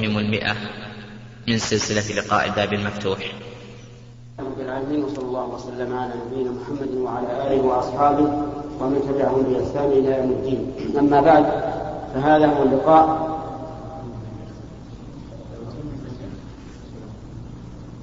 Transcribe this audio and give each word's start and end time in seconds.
المئة 0.00 0.52
من 1.48 1.58
سلسلة 1.58 2.20
لقاء 2.20 2.46
الباب 2.46 2.72
المفتوح. 2.72 3.18
رب 4.40 4.60
العالمين 4.60 5.04
وصلى 5.04 5.24
الله 5.24 5.46
وسلم 5.54 5.96
على 5.96 6.12
نبينا 6.26 6.50
محمد 6.50 6.94
وعلى 6.94 7.26
آله 7.46 7.62
وأصحابه 7.62 8.32
ومن 8.80 9.00
تبعهم 9.08 9.42
بإحسان 9.42 9.90
إلى 9.90 10.18
يوم 10.18 10.30
الدين. 10.30 10.72
أما 10.98 11.20
بعد 11.20 11.44
فهذا 12.14 12.46
هو 12.46 12.62
اللقاء. 12.62 13.28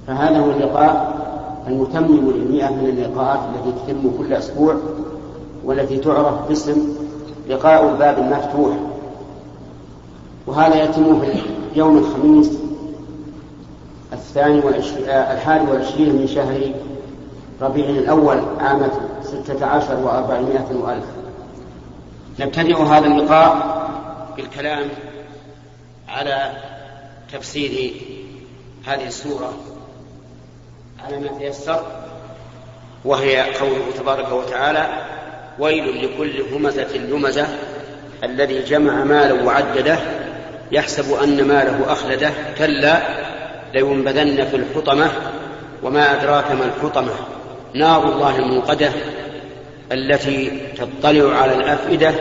فهذا 0.06 0.38
هو 0.38 0.50
اللقاء 0.50 1.16
المتمم 1.66 2.30
للمئة 2.30 2.70
من 2.70 2.86
اللقاءات 2.88 3.40
التي 3.54 3.72
تتم 3.86 4.18
كل 4.18 4.32
أسبوع 4.32 4.76
والتي 5.64 5.96
تعرف 5.96 6.48
باسم 6.48 6.88
لقاء 7.48 7.88
الباب 7.88 8.18
المفتوح. 8.18 8.76
وهذا 10.46 10.84
يتم 10.84 11.20
في 11.20 11.55
يوم 11.76 11.98
الخميس 11.98 12.50
الثاني 14.12 14.60
والعشرين 14.60 15.08
الحادي 15.08 15.70
والعشرين 15.70 16.16
من 16.16 16.26
شهر 16.26 16.72
ربيع 17.60 17.88
الأول 17.88 18.40
عام 18.60 18.88
ستة 19.22 19.66
عشر 19.66 19.96
وأربعمائة 19.96 20.74
وألف. 20.74 21.04
نبتدئ 22.40 22.82
هذا 22.82 23.06
اللقاء 23.06 23.76
بالكلام 24.36 24.88
على 26.08 26.52
تفسير 27.32 27.92
هذه 28.86 29.06
السورة 29.06 29.52
على 31.04 31.20
ما 31.20 31.28
تيسر 31.38 31.82
وهي 33.04 33.40
قوله 33.40 33.84
تبارك 33.98 34.32
وتعالى 34.32 34.86
ويل 35.58 36.04
لكل 36.04 36.54
همزة 36.54 36.96
لمزة 36.96 37.46
الذي 38.24 38.62
جمع 38.62 39.04
مالا 39.04 39.44
وعدده 39.44 39.98
يحسب 40.72 41.12
أن 41.22 41.44
ماله 41.48 41.92
أخلده 41.92 42.30
كلا 42.58 43.02
لينبذن 43.74 44.44
في 44.44 44.56
الحطمة 44.56 45.10
وما 45.82 46.12
أدراك 46.12 46.50
ما 46.50 46.64
الحطمة. 46.64 47.12
نار 47.74 48.12
الله 48.12 48.38
الموقدة 48.38 48.90
التي 49.92 50.60
تطلع 50.76 51.36
على 51.36 51.54
الأفئدة 51.54 52.14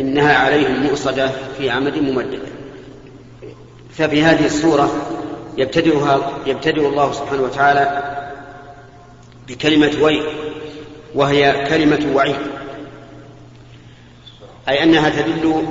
إنها 0.00 0.36
عليهم 0.36 0.82
مؤصدة 0.82 1.30
في 1.58 1.70
عمد 1.70 1.98
ممددة 1.98 2.48
ففي 3.92 4.22
هذه 4.22 4.46
السورة 4.46 4.90
يبتدئها 5.56 6.30
يبتدئ 6.46 6.88
الله 6.88 7.12
سبحانه 7.12 7.42
وتعالى 7.42 8.02
بكلمة 9.48 9.92
ويل 10.02 10.22
وهي 11.14 11.66
كلمة 11.68 12.06
وعيد. 12.14 12.36
أي 14.68 14.82
أنها 14.82 15.10
تدل 15.10 15.66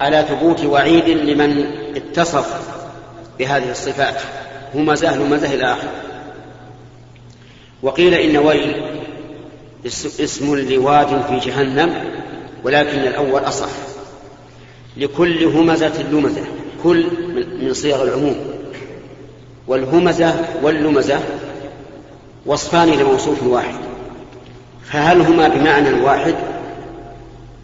على 0.00 0.24
ثبوت 0.28 0.64
وعيد 0.64 1.08
لمن 1.08 1.66
اتصف 1.96 2.60
بهذه 3.38 3.70
الصفات؟ 3.70 4.20
همزة 4.74 5.22
همزة 5.22 5.54
إلى 5.54 5.72
آخره 5.72 5.92
وقيل 7.82 8.14
إن 8.14 8.36
ويل 8.36 8.82
اسم 10.20 10.56
لواد 10.56 11.22
في 11.28 11.50
جهنم 11.50 11.94
ولكن 12.64 12.98
الأول 12.98 13.40
أصح. 13.40 13.68
لكل 14.96 15.44
همزة 15.44 16.02
لمزة 16.02 16.44
كل 16.82 17.06
من 17.60 17.74
صيغ 17.74 18.02
العموم. 18.02 18.36
والهمزة 19.66 20.34
واللمزة 20.62 21.20
وصفان 22.46 22.88
لموصوف 22.88 23.42
واحد. 23.42 23.74
فهل 24.84 25.20
هما 25.20 25.48
بمعنى 25.48 26.00
واحد؟ 26.02 26.34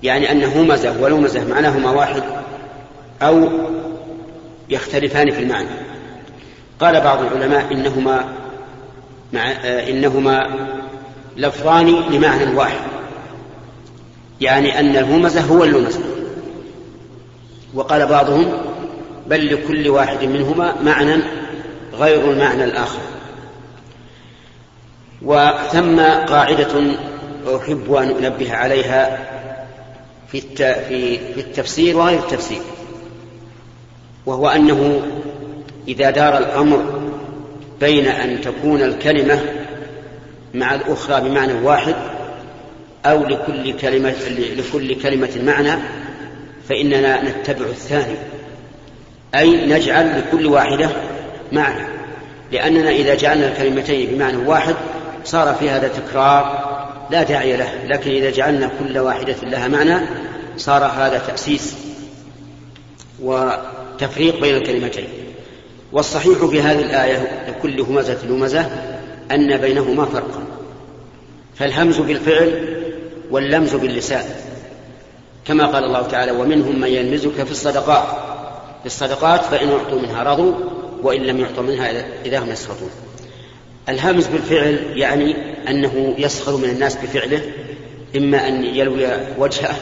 يعني 0.04 0.32
أن 0.32 0.44
همزة 0.44 1.00
ولمزة 1.00 1.44
معناهما 1.44 1.90
واحد 1.90 2.22
أو 3.22 3.48
يختلفان 4.68 5.30
في 5.30 5.42
المعنى. 5.42 5.68
قال 6.80 7.00
بعض 7.00 7.18
العلماء 7.20 7.72
إنهما 7.72 8.24
مع 9.32 9.50
إنهما 9.64 10.50
لفظان 11.36 11.86
لمعنى 12.10 12.56
واحد. 12.56 12.80
يعني 14.40 14.80
أن 14.80 14.96
الهمزة 14.96 15.40
هو 15.40 15.64
اللمزة 15.64 16.00
وقال 17.74 18.06
بعضهم 18.06 18.52
بل 19.26 19.54
لكل 19.54 19.88
واحد 19.88 20.24
منهما 20.24 20.74
معنى 20.82 21.22
غير 21.94 22.30
المعنى 22.30 22.64
الآخر. 22.64 23.00
وثم 25.22 26.00
قاعدة 26.00 26.82
أحب 27.56 27.94
أن 27.94 28.24
أنبه 28.24 28.54
عليها 28.54 29.33
في 30.32 30.40
في 31.34 31.40
التفسير 31.40 31.96
وغير 31.96 32.18
التفسير. 32.18 32.60
وهو 34.26 34.48
أنه 34.48 35.02
إذا 35.88 36.10
دار 36.10 36.38
الأمر 36.38 37.10
بين 37.80 38.06
أن 38.06 38.40
تكون 38.40 38.82
الكلمة 38.82 39.40
مع 40.54 40.74
الأخرى 40.74 41.28
بمعنى 41.28 41.52
واحد 41.52 41.94
أو 43.06 43.24
لكل 43.24 43.72
كلمة 43.72 44.14
لكل 44.56 45.02
كلمة 45.02 45.30
معنى 45.44 45.72
فإننا 46.68 47.22
نتبع 47.22 47.66
الثاني. 47.66 48.16
أي 49.34 49.66
نجعل 49.66 50.18
لكل 50.18 50.46
واحدة 50.46 50.90
معنى. 51.52 51.86
لأننا 52.52 52.90
إذا 52.90 53.14
جعلنا 53.14 53.48
الكلمتين 53.48 54.14
بمعنى 54.14 54.36
واحد 54.36 54.74
صار 55.24 55.54
في 55.54 55.70
هذا 55.70 55.88
تكرار 55.88 56.73
لا 57.10 57.22
داعي 57.22 57.56
له 57.56 57.84
لكن 57.84 58.10
إذا 58.10 58.30
جعلنا 58.30 58.70
كل 58.78 58.98
واحدة 58.98 59.36
لها 59.42 59.68
معنى 59.68 60.06
صار 60.56 60.84
هذا 60.84 61.18
تأسيس 61.18 61.74
وتفريق 63.22 64.40
بين 64.40 64.56
الكلمتين. 64.56 65.08
والصحيح 65.92 66.44
في 66.44 66.62
هذه 66.62 66.80
الآية 66.80 67.44
لكل 67.48 67.80
همزة 67.80 68.26
لمزة 68.26 68.70
أن 69.30 69.56
بينهما 69.56 70.04
فرقا. 70.04 70.44
فالهمز 71.54 71.98
بالفعل 71.98 72.78
واللمز 73.30 73.74
باللسان. 73.74 74.24
كما 75.44 75.66
قال 75.66 75.84
الله 75.84 76.02
تعالى 76.02 76.32
ومنهم 76.32 76.80
من 76.80 76.88
يلمزك 76.88 77.44
في 77.44 77.50
الصدقات. 77.50 78.06
في 78.80 78.86
الصدقات 78.86 79.44
فإن 79.44 79.68
أعطوا 79.68 80.00
منها 80.00 80.22
رضوا 80.22 80.54
وإن 81.02 81.20
لم 81.20 81.40
يعطوا 81.40 81.62
منها 81.62 82.04
إذا 82.24 82.38
هم 82.38 82.50
يسخطون. 82.50 82.90
الهمز 83.88 84.26
بالفعل 84.26 84.92
يعني 84.96 85.36
أنه 85.68 86.14
يسخر 86.18 86.56
من 86.56 86.68
الناس 86.68 86.96
بفعله 86.96 87.42
إما 88.16 88.48
أن 88.48 88.64
يلوي 88.64 89.06
وجهه 89.38 89.76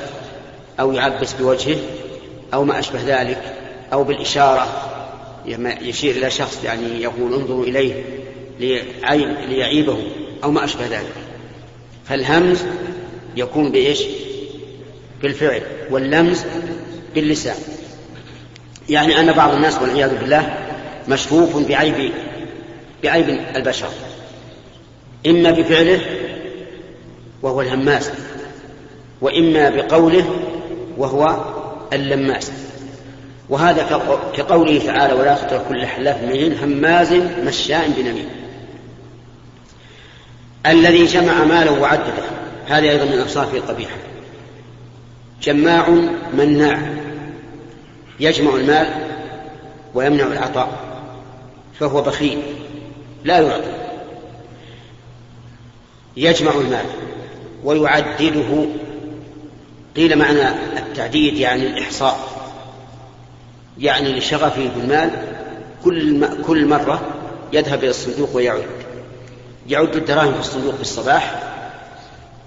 أو 0.81 0.93
يعبس 0.93 1.33
بوجهه 1.33 1.79
أو 2.55 2.65
ما 2.65 2.79
أشبه 2.79 3.01
ذلك 3.07 3.43
أو 3.93 4.05
بالإشارة 4.05 4.69
يشير 5.83 6.17
إلى 6.17 6.31
شخص 6.31 6.65
يعني 6.65 7.03
يقول 7.03 7.35
انظروا 7.35 7.65
إليه 7.65 8.05
ليعيبه 9.49 9.99
أو 10.45 10.51
ما 10.51 10.65
أشبه 10.65 10.87
ذلك. 10.87 11.13
فالهمز 12.09 12.65
يكون 13.37 13.73
بإيش؟ 13.73 14.03
بالفعل 15.23 15.63
واللمز 15.91 16.45
باللسان. 17.15 17.57
يعني 18.89 19.21
أن 19.21 19.33
بعض 19.33 19.55
الناس 19.55 19.79
والعياذ 19.83 20.19
بالله 20.19 20.59
مشفوف 21.09 21.69
بعيب 21.69 22.13
بعيب 23.03 23.29
البشر. 23.57 23.89
إما 25.27 25.51
بفعله 25.51 26.01
وهو 27.43 27.61
الهماس 27.61 28.11
وإما 29.21 29.71
بقوله 29.71 30.25
وهو 30.99 31.45
اللماس. 31.93 32.53
وهذا 33.49 33.83
كقوله 34.37 34.79
تعالى 34.79 35.13
ولا 35.13 35.35
تطع 35.35 35.69
كل 35.69 35.87
حلاف 35.87 36.23
مهين 36.23 36.59
هماز 36.59 37.13
مشاء 37.47 37.89
بنميم. 37.97 38.29
الذي 40.67 41.07
جمع 41.07 41.45
ماله 41.45 41.81
وعدده 41.81 42.23
هذه 42.67 42.91
أيضا 42.91 43.05
من 43.05 43.19
أوصافه 43.19 43.57
القبيحة. 43.57 43.97
جماع 45.43 45.89
مناع 46.35 46.79
يجمع 48.21 48.55
المال 48.55 48.87
ويمنع 49.95 50.27
العطاء 50.27 50.69
فهو 51.81 52.03
بخيل. 52.03 52.43
لا 53.25 53.41
يعطي. 53.41 53.73
يجمع 56.17 56.53
المال 56.55 56.87
ويعدده. 57.65 58.67
قيل 59.97 60.19
معنى 60.19 60.49
التعديد 60.79 61.37
يعني 61.37 61.67
الإحصاء. 61.67 62.19
يعني 63.79 64.13
لشغفه 64.19 64.69
بالمال 64.77 65.11
كل 65.85 66.29
كل 66.43 66.67
مرة 66.67 67.01
يذهب 67.53 67.79
إلى 67.79 67.91
الصندوق 67.91 68.37
ويعد. 68.37 68.67
يعد 69.69 69.97
الدراهم 69.97 70.33
في 70.33 70.41
الصندوق 70.41 70.75
في 70.75 70.81
الصباح 70.81 71.43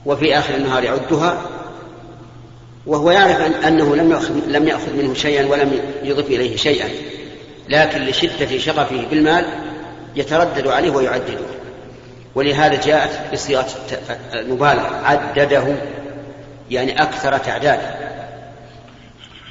وفي 0.06 0.38
آخر 0.38 0.56
النهار 0.56 0.84
يعدها. 0.84 1.42
وهو 2.88 3.12
يعرف 3.12 3.42
أنه 3.42 3.96
لم 3.96 4.12
يأخذ, 4.12 4.34
لم 4.48 4.68
يأخذ 4.68 4.94
منه 4.94 5.14
شيئا 5.14 5.46
ولم 5.46 5.80
يضف 6.04 6.28
إليه 6.28 6.56
شيئا. 6.56 6.90
لكن 7.70 8.02
لشدة 8.02 8.58
شغفه 8.58 9.06
بالمال 9.10 9.46
يتردد 10.16 10.68
عليه 10.68 10.92
ويعدده 10.92 11.46
ولهذا 12.36 12.82
جاءت 12.82 13.34
بصيغة 13.34 13.68
المبالغة 14.34 15.02
عدده 15.04 15.64
يعني 16.72 17.02
أكثر 17.02 17.38
تعداد 17.38 17.80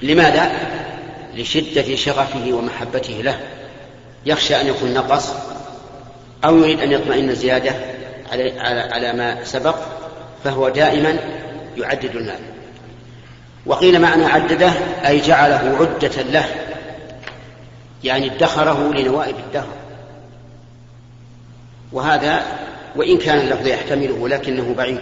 لماذا؟ 0.03 0.53
لشدة 1.35 1.97
شغفه 1.97 2.53
ومحبته 2.53 3.13
له. 3.13 3.41
يخشى 4.27 4.61
أن 4.61 4.67
يكون 4.67 4.95
نقص 4.95 5.33
أو 6.45 6.57
يريد 6.57 6.81
أن 6.81 6.93
يطمئن 6.93 7.35
زيادة 7.35 7.73
على, 8.33 8.61
على, 8.61 8.81
على 8.81 9.13
ما 9.13 9.45
سبق 9.45 9.77
فهو 10.45 10.69
دائما 10.69 11.17
يعدد 11.77 12.17
المال. 12.17 12.39
وقيل 13.67 14.01
معنى 14.01 14.25
عدده 14.25 14.73
أي 15.07 15.21
جعله 15.21 15.77
عدة 15.81 16.23
له. 16.23 16.45
يعني 18.05 18.27
ادخره 18.27 18.93
لنوائب 18.93 19.37
الدهر. 19.37 19.84
وهذا 21.95 22.43
وإن 22.97 23.19
كان 23.19 23.39
اللفظ 23.39 23.67
يحتمله 23.67 24.29
لكنه 24.29 24.75
بعيد. 24.79 25.01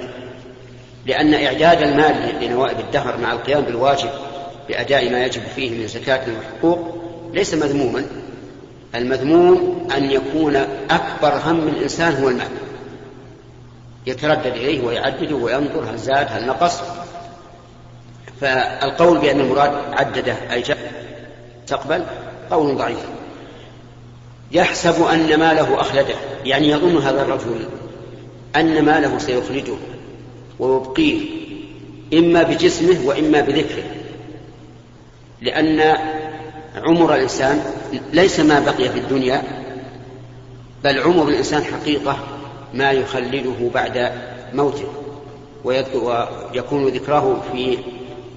لأن 1.06 1.34
إعداد 1.34 1.82
المال 1.82 2.34
لنوائب 2.40 2.80
الدهر 2.80 3.16
مع 3.16 3.32
القيام 3.32 3.60
بالواجب 3.60 4.10
بأداء 4.68 5.10
ما 5.10 5.24
يجب 5.24 5.42
فيه 5.56 5.70
من 5.70 5.88
زكاة 5.88 6.20
وحقوق 6.38 6.98
ليس 7.34 7.54
مذموما. 7.54 8.04
المذموم 8.94 9.88
أن 9.96 10.10
يكون 10.10 10.56
أكبر 10.90 11.40
هم 11.44 11.68
الإنسان 11.68 12.22
هو 12.22 12.28
المال. 12.28 12.48
يتردد 14.06 14.46
إليه 14.46 14.84
ويعدده 14.84 15.36
وينظر 15.36 15.90
هل 15.90 15.98
زاد 15.98 16.26
هل 16.30 16.46
نقص. 16.46 16.80
فالقول 18.40 19.18
بأن 19.18 19.40
المراد 19.40 19.72
عدده 19.92 20.34
أي 20.52 20.62
جاء 20.62 20.78
تقبل 21.66 22.04
قول 22.50 22.76
ضعيف. 22.76 22.98
يحسب 24.52 25.02
أن 25.02 25.38
ماله 25.38 25.80
أخلده 25.80 26.14
يعني 26.44 26.68
يظن 26.68 26.96
هذا 26.96 27.22
الرجل 27.22 27.66
أن 28.56 28.84
ماله 28.84 29.18
سيخلده 29.18 29.74
ويبقيه 30.58 31.20
إما 32.14 32.42
بجسمه 32.42 32.96
وإما 33.04 33.40
بذكره. 33.40 33.84
لأن 35.40 35.96
عمر 36.76 37.14
الإنسان 37.14 37.60
ليس 38.12 38.40
ما 38.40 38.60
بقي 38.60 38.88
في 38.88 38.98
الدنيا 38.98 39.42
بل 40.84 40.98
عمر 40.98 41.28
الإنسان 41.28 41.64
حقيقة 41.64 42.18
ما 42.74 42.90
يخلده 42.90 43.70
بعد 43.74 44.12
موته 44.52 44.88
ويكون 45.64 46.88
ذكراه 46.88 47.36
في 47.52 47.78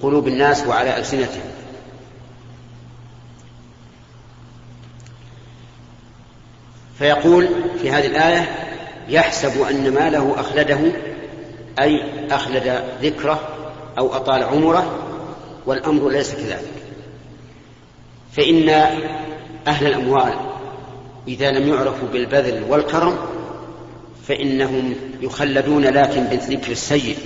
قلوب 0.03 0.27
الناس 0.27 0.67
وعلى 0.67 0.97
ألسنتهم. 0.97 1.54
فيقول 6.99 7.47
في 7.81 7.91
هذه 7.91 8.05
الآية 8.05 8.47
يحسب 9.09 9.61
أن 9.61 9.93
ماله 9.93 10.39
أخلده 10.39 10.79
أي 11.79 12.03
أخلد 12.31 12.83
ذكره 13.01 13.39
أو 13.97 14.15
أطال 14.15 14.43
عمره 14.43 14.99
والأمر 15.65 16.09
ليس 16.09 16.35
كذلك. 16.35 16.71
فإن 18.31 18.69
أهل 19.67 19.87
الأموال 19.87 20.33
إذا 21.27 21.51
لم 21.51 21.73
يعرفوا 21.73 22.07
بالبذل 22.13 22.63
والكرم 22.69 23.17
فإنهم 24.27 24.95
يخلدون 25.21 25.83
لكن 25.83 26.23
بالذكر 26.23 26.71
السيء. 26.71 27.17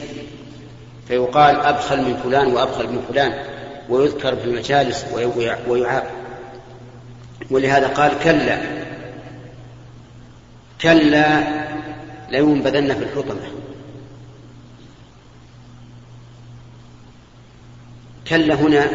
فيقال 1.07 1.56
أبخل 1.56 1.98
من 1.98 2.19
فلان 2.24 2.54
وأبخل 2.54 2.88
من 2.88 3.01
فلان 3.10 3.33
ويذكر 3.89 4.36
في 4.36 4.45
المجالس 4.45 5.06
ويعاب 5.68 6.04
ولهذا 7.51 7.88
قال 7.88 8.12
كلا. 8.24 8.79
كلا 10.81 11.44
لينبذن 12.30 12.94
في 12.94 13.04
الحطمة. 13.04 13.52
كلا 18.28 18.56
هنا 18.56 18.90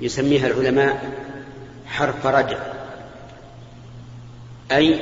يسميها 0.00 0.46
العلماء 0.46 1.10
حرف 1.86 2.26
رجع 2.26 2.58
أي 4.72 5.00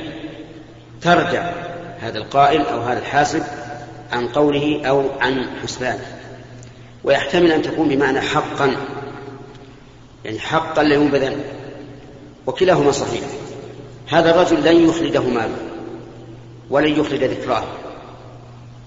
ترجع 1.01 1.53
هذا 1.99 2.17
القائل 2.17 2.61
أو 2.61 2.81
هذا 2.81 2.99
الحاسب 2.99 3.43
عن 4.11 4.27
قوله 4.27 4.81
أو 4.87 5.09
عن 5.19 5.45
حسبانه 5.63 6.05
ويحتمل 7.03 7.51
أن 7.51 7.61
تكون 7.61 7.89
بمعنى 7.89 8.21
حقا 8.21 8.75
يعني 10.25 10.39
حقا 10.39 10.83
لينبذن 10.83 11.43
وكلاهما 12.45 12.91
صحيح. 12.91 13.44
هذا 14.07 14.31
الرجل 14.31 14.63
لن 14.65 14.89
يخلده 14.89 15.21
ماله 15.21 15.57
ولن 16.69 16.99
يخلد 16.99 17.23
ذكراه 17.23 17.63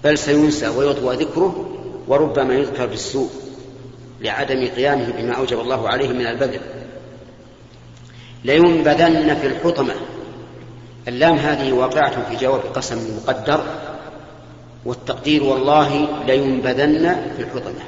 بل 0.03 0.17
سينسى 0.17 0.67
ويطوى 0.67 1.15
ذكره 1.15 1.69
وربما 2.07 2.53
يذكر 2.53 2.85
بالسوء 2.85 3.29
لعدم 4.21 4.67
قيامه 4.67 5.13
بما 5.17 5.33
أوجب 5.33 5.59
الله 5.59 5.89
عليه 5.89 6.09
من 6.09 6.27
البذل. 6.27 6.59
لينبذن 8.45 9.35
في 9.35 9.47
الحطمة. 9.47 9.93
اللام 11.07 11.35
هذه 11.35 11.71
واقعة 11.71 12.29
في 12.29 12.35
جواب 12.35 12.61
قسم 12.73 13.17
مقدر 13.17 13.63
والتقدير 14.85 15.43
والله 15.43 16.07
لينبذن 16.27 17.33
في 17.37 17.41
الحطمة 17.43 17.83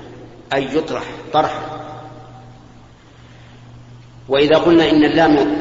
أي 0.53 0.75
يطرح 0.75 1.03
طرحا. 1.33 1.81
وإذا 4.29 4.57
قلنا 4.57 4.89
إن 4.89 5.03
اللام 5.03 5.60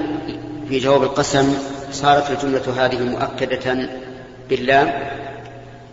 في 0.70 0.78
جواب 0.78 1.02
القسم 1.02 1.54
صارت 1.92 2.30
الجملة 2.30 2.84
هذه 2.84 3.02
مؤكدة 3.02 3.88
باللام 4.50 5.10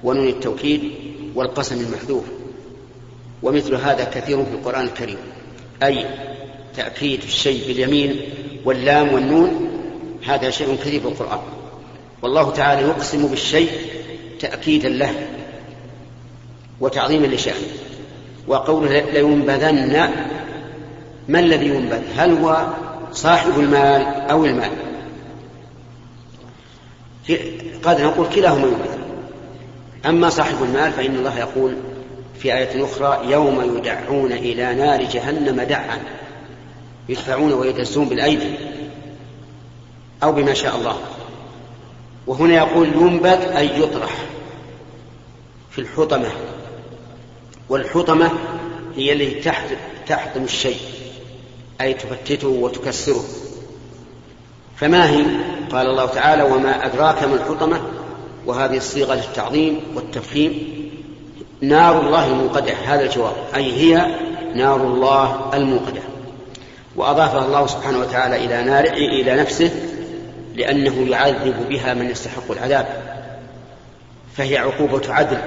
ونون 0.03 0.27
التوكيد 0.27 0.91
والقسم 1.35 1.81
المحذوف 1.81 2.23
ومثل 3.43 3.75
هذا 3.75 4.03
كثير 4.03 4.45
في 4.45 4.51
القرآن 4.51 4.85
الكريم 4.85 5.17
أي 5.83 6.05
تأكيد 6.75 7.23
الشيء 7.23 7.67
باليمين 7.67 8.21
واللام 8.65 9.13
والنون 9.13 9.69
هذا 10.25 10.49
شيء 10.49 10.75
كثير 10.75 11.01
في 11.01 11.07
القرآن. 11.07 11.39
والله 12.21 12.51
تعالى 12.51 12.81
يقسم 12.81 13.27
بالشيء 13.27 13.71
تأكيدا 14.39 14.89
له 14.89 15.27
وتعظيما 16.79 17.27
لشأنه 17.27 17.67
وقوله 18.47 18.99
لينبذن 18.99 20.09
ما 21.27 21.39
الذي 21.39 21.65
ينبذ؟ 21.65 22.01
هل 22.15 22.31
هو 22.31 22.67
صاحب 23.11 23.59
المال 23.59 24.01
أو 24.31 24.45
المال. 24.45 24.71
قد 27.83 28.01
نقول 28.01 28.27
كلاهما 28.29 28.67
ينبذ 28.67 28.97
أما 30.05 30.29
صاحب 30.29 30.63
المال 30.63 30.91
فإن 30.91 31.15
الله 31.15 31.39
يقول 31.39 31.75
في 32.39 32.53
آية 32.53 32.85
أخرى 32.85 33.31
يوم 33.31 33.77
يدعون 33.77 34.31
إلى 34.31 34.75
نار 34.75 35.03
جهنم 35.03 35.61
دعا. 35.61 35.99
يدفعون 37.09 37.53
ويدسون 37.53 38.09
بالأيدي. 38.09 38.55
أو 40.23 40.31
بما 40.31 40.53
شاء 40.53 40.75
الله. 40.75 40.97
وهنا 42.27 42.55
يقول 42.55 42.87
ينبذ 42.87 43.41
أي 43.57 43.81
يطرح 43.81 44.15
في 45.71 45.81
الحطمة. 45.81 46.29
والحطمة 47.69 48.31
هي 48.95 49.13
التي 49.13 49.51
تحطم 50.07 50.43
الشيء. 50.43 50.96
أي 51.81 51.93
تفتته 51.93 52.47
وتكسره. 52.47 53.23
فما 54.75 55.09
هي؟ 55.09 55.25
قال 55.71 55.87
الله 55.87 56.05
تعالى 56.05 56.43
وما 56.43 56.85
أدراك 56.85 57.23
ما 57.23 57.35
الحطمة؟ 57.35 57.81
وهذه 58.45 58.77
الصيغة 58.77 59.15
للتعظيم 59.15 59.79
والتفخيم. 59.95 60.77
نار 61.61 61.99
الله 61.99 62.27
الموقدة 62.27 62.73
هذا 62.73 63.01
الجواب. 63.01 63.35
أي 63.55 63.73
هي 63.73 64.07
نار 64.55 64.75
الله 64.75 65.49
الموقدة 65.53 66.01
وأضافها 66.95 67.45
الله 67.45 67.67
سبحانه 67.67 67.99
وتعالى 67.99 68.45
إلى 68.45 68.63
نار 68.63 68.83
إلى 68.83 69.35
نفسه 69.35 69.71
لأنه 70.55 71.07
يعذب 71.09 71.69
بها 71.69 71.93
من 71.93 72.09
يستحق 72.09 72.51
العذاب. 72.51 72.87
فهي 74.37 74.57
عقوبة 74.57 75.13
عدل 75.13 75.37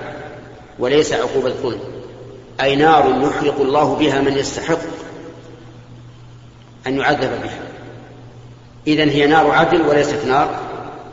وليس 0.78 1.12
عقوبة 1.12 1.50
ظلم. 1.62 1.80
أي 2.60 2.76
نار 2.76 3.20
يحرق 3.22 3.60
الله 3.60 3.94
بها 3.94 4.20
من 4.20 4.32
يستحق 4.32 4.78
أن 6.86 6.98
يعذب 6.98 7.30
بها. 7.42 7.60
إذن 8.86 9.08
هي 9.08 9.26
نار 9.26 9.50
عدل 9.50 9.82
وليست 9.82 10.24
نار 10.26 10.60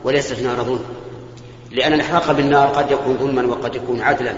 وليست 0.03 0.39
نار 0.39 0.63
ظلم. 0.63 0.85
لأن 1.71 1.93
الإحراق 1.93 2.31
بالنار 2.31 2.67
قد 2.67 2.91
يكون 2.91 3.17
ظلما 3.17 3.45
وقد 3.45 3.75
يكون 3.75 4.01
عدلا. 4.01 4.33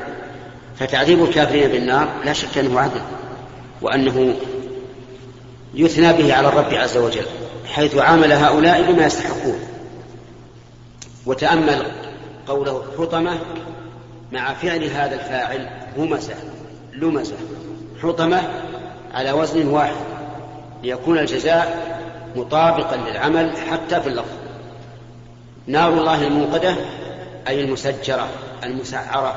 فتعذيب 0.76 1.24
الكافرين 1.24 1.72
بالنار 1.72 2.10
لا 2.26 2.34
شك 2.34 2.58
أنه 2.58 2.80
عدل 2.80 3.02
وأنه 3.82 4.36
يثنى 5.74 6.14
به 6.14 6.34
على 6.34 6.48
الرب 6.48 6.74
عز 6.74 6.98
وجل 6.98 7.26
حيث 7.66 7.98
عامل 7.98 8.32
هؤلاء 8.32 8.92
بما 8.92 9.06
يستحقون. 9.06 9.60
وتأمل 11.26 11.86
قوله 12.48 12.84
حطمة 12.98 13.40
مع 14.32 14.54
فعل 14.54 14.84
هذا 14.84 15.16
الفاعل 15.16 15.70
همزة 15.98 16.36
لمزة 16.94 17.36
حطمة 18.04 18.42
على 19.14 19.32
وزن 19.32 19.68
واحد. 19.68 20.09
ليكون 20.84 21.18
الجزاء 21.18 21.90
مطابقا 22.36 22.98
للعمل 22.98 23.58
حتى 23.58 24.02
في 24.02 24.08
اللفظ. 24.08 24.38
نار 25.68 25.90
الله 25.90 26.28
الموقدة 26.28 26.76
أي 27.48 27.64
المسجرة 27.64 28.28
المسعرة 28.64 29.36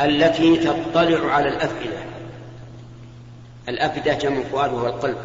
التي 0.00 0.56
تطلع 0.56 1.34
على 1.34 1.48
الأفئدة. 1.48 1.98
الأفئدة 3.68 4.14
جمع 4.14 4.42
فؤاد 4.42 4.72
وهو 4.72 4.86
القلب 4.86 5.16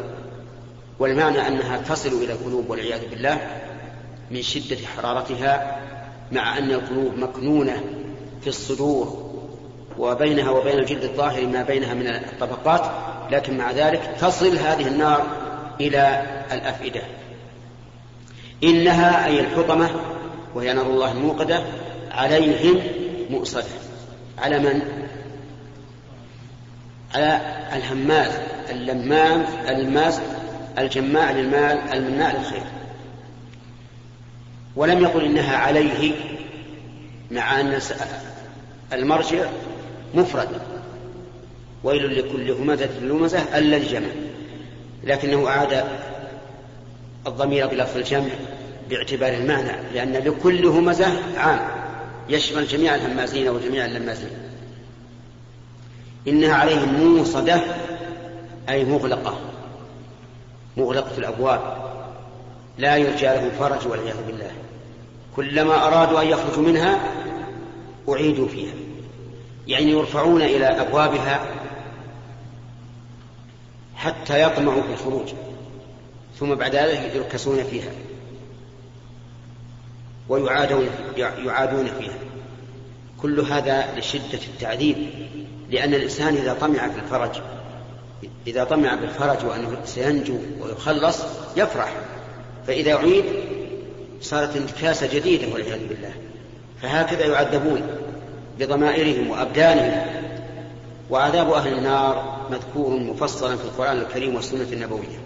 والمعنى 0.98 1.48
أنها 1.48 1.78
تصل 1.78 2.08
إلى 2.08 2.32
القلوب 2.32 2.70
والعياذ 2.70 3.10
بالله 3.10 3.38
من 4.30 4.42
شدة 4.42 4.76
حرارتها 4.96 5.78
مع 6.32 6.58
أن 6.58 6.70
القلوب 6.70 7.18
مكنونة 7.18 7.82
في 8.40 8.46
الصدور 8.46 9.28
وبينها 9.98 10.50
وبين 10.50 10.78
الجلد 10.78 11.04
الظاهر 11.04 11.46
ما 11.46 11.62
بينها 11.62 11.94
من 11.94 12.06
الطبقات 12.06 12.90
لكن 13.30 13.58
مع 13.58 13.70
ذلك 13.70 14.16
تصل 14.20 14.58
هذه 14.58 14.88
النار 14.88 15.26
إلى 15.80 16.22
الأفئدة. 16.52 17.02
إنها 18.64 19.26
أي 19.26 19.40
الحطمة 19.40 19.90
وهي 20.54 20.72
نار 20.72 20.86
الله 20.86 21.12
الموقدة 21.12 21.62
عليهم 22.10 22.80
مؤصدة. 23.30 23.64
على 24.38 24.58
من؟ 24.58 24.82
على 27.14 27.40
الهماز 27.72 28.32
اللمام 28.70 29.44
الماس 29.68 30.20
الجماع 30.78 31.30
للمال 31.30 31.78
المناء 31.92 32.38
للخير. 32.38 32.64
ولم 34.76 35.00
يقل 35.00 35.24
إنها 35.24 35.56
عليه 35.56 36.12
مع 37.30 37.60
أن 37.60 37.80
المرجع 38.92 39.46
مفرد. 40.14 40.48
ويل 41.84 42.18
لكل 42.18 42.50
همزة 42.50 43.00
لمزة 43.00 43.58
الذي 43.58 43.86
جمع 43.86 44.08
لكنه 45.04 45.48
أعاد 45.48 45.84
الضمير 47.26 47.66
بلفظ 47.66 47.96
الجمع 47.96 48.30
باعتبار 48.90 49.32
المعنى 49.32 49.72
لأن 49.94 50.12
لكل 50.12 50.66
همزة 50.66 51.38
عام. 51.38 51.60
يشمل 52.28 52.66
جميع 52.66 52.94
الهمازين 52.94 53.48
وجميع 53.48 53.86
اللمازين. 53.86 54.30
إنها 56.28 56.54
عليهم 56.54 56.94
موصدة 56.94 57.60
أي 58.68 58.84
مغلقة. 58.84 59.38
مغلقة 60.76 61.18
الأبواب. 61.18 61.60
لا 62.78 62.96
يرجى 62.96 63.26
لهم 63.26 63.50
فرج 63.58 63.86
والعياذ 63.88 64.26
بالله. 64.26 64.50
كلما 65.36 65.86
أرادوا 65.86 66.22
أن 66.22 66.26
يخرجوا 66.26 66.62
منها 66.62 67.00
أعيدوا 68.08 68.48
فيها. 68.48 68.74
يعني 69.66 69.90
يرفعون 69.90 70.42
إلى 70.42 70.66
أبوابها 70.66 71.40
حتى 73.98 74.42
يطمعوا 74.42 74.82
في 74.82 74.92
الخروج. 74.92 75.28
ثم 76.38 76.54
بعد 76.54 76.74
ذلك 76.74 77.14
يركسون 77.14 77.64
فيها. 77.64 77.90
ويعادون 80.28 80.88
يعادون 81.16 81.86
فيها. 81.98 82.18
كل 83.22 83.40
هذا 83.40 83.98
لشدة 83.98 84.38
التعذيب. 84.54 84.96
لأن 85.70 85.94
الإنسان 85.94 86.34
إذا 86.34 86.52
طمع 86.60 86.88
في 86.88 86.98
الفرج 86.98 87.40
إذا 88.46 88.64
طمع 88.64 88.94
بالفرج 88.94 89.44
وأنه 89.46 89.76
سينجو 89.84 90.38
ويخلص 90.60 91.22
يفرح. 91.56 91.92
فإذا 92.66 92.94
أعيد 92.94 93.24
صارت 94.20 94.56
انتكاسة 94.56 95.14
جديدة 95.14 95.52
والعياذ 95.52 95.88
بالله. 95.88 96.12
فهكذا 96.82 97.26
يعذبون 97.26 97.82
بضمائرهم 98.58 99.30
وأبدانهم. 99.30 100.06
وعذاب 101.10 101.52
أهل 101.52 101.72
النار 101.72 102.37
مذكور 102.50 102.98
مفصلا 102.98 103.56
في 103.56 103.64
القرآن 103.64 103.98
الكريم 103.98 104.34
والسنة 104.34 104.66
النبوية. 104.72 105.18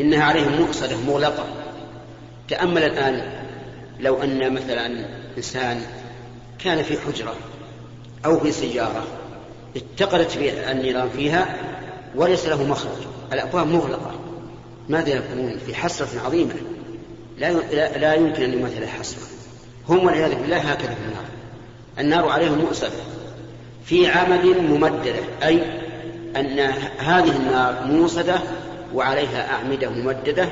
إنها 0.00 0.24
عليهم 0.24 0.62
مؤصدة 0.62 0.96
مغلقة. 0.96 1.44
تأمل 2.48 2.82
الآن 2.82 3.44
لو 4.00 4.22
أن 4.22 4.54
مثلا 4.54 5.06
إنسان 5.36 5.82
كان 6.58 6.82
في 6.82 6.98
حجرة 7.00 7.34
أو 8.24 8.40
في 8.40 8.52
سيارة 8.52 9.06
اتقلت 9.76 10.36
النيران 10.70 11.08
فيها 11.08 11.56
وليس 12.14 12.46
له 12.46 12.62
مخرج. 12.62 12.98
الأبواب 13.32 13.66
مغلقة. 13.66 14.10
ماذا 14.88 15.08
يكونون؟ 15.08 15.58
في 15.58 15.74
حسرة 15.74 16.20
عظيمة. 16.20 16.54
لا 17.38 17.52
لا 17.98 18.14
يمكن 18.14 18.42
أن 18.42 18.52
يمثل 18.52 18.82
الحسرة. 18.82 19.22
هم 19.88 20.04
والعياذ 20.04 20.34
بالله 20.34 20.58
هكذا 20.58 20.94
في 20.94 21.00
النار. 21.08 21.24
النار 21.98 22.28
عليهم 22.28 22.58
مؤسدة 22.58 22.90
في 23.84 24.10
عمد 24.10 24.46
ممددة 24.46 25.22
أي 25.42 25.62
أن 26.36 26.58
هذه 26.98 27.36
النار 27.36 27.86
موصدة 27.86 28.38
وعليها 28.94 29.54
أعمدة 29.54 29.90
ممددة 29.90 30.48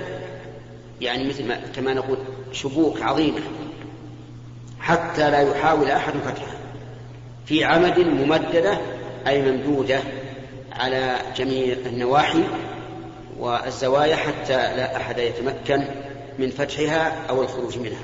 يعني 1.00 1.28
مثل 1.28 1.48
ما 1.48 1.60
كما 1.76 1.94
نقول 1.94 2.18
شبوك 2.52 3.02
عظيمة 3.02 3.40
حتى 4.80 5.30
لا 5.30 5.40
يحاول 5.40 5.90
أحد 5.90 6.12
فتحها. 6.12 6.56
في 7.46 7.64
عمد 7.64 7.98
ممددة 7.98 8.78
أي 9.26 9.42
ممدودة 9.42 10.00
على 10.72 11.16
جميع 11.36 11.76
النواحي 11.86 12.42
والزوايا 13.38 14.16
حتى 14.16 14.56
لا 14.56 14.96
أحد 14.96 15.18
يتمكن 15.18 15.84
من 16.38 16.50
فتحها 16.50 17.12
أو 17.30 17.42
الخروج 17.42 17.78
منها. 17.78 18.02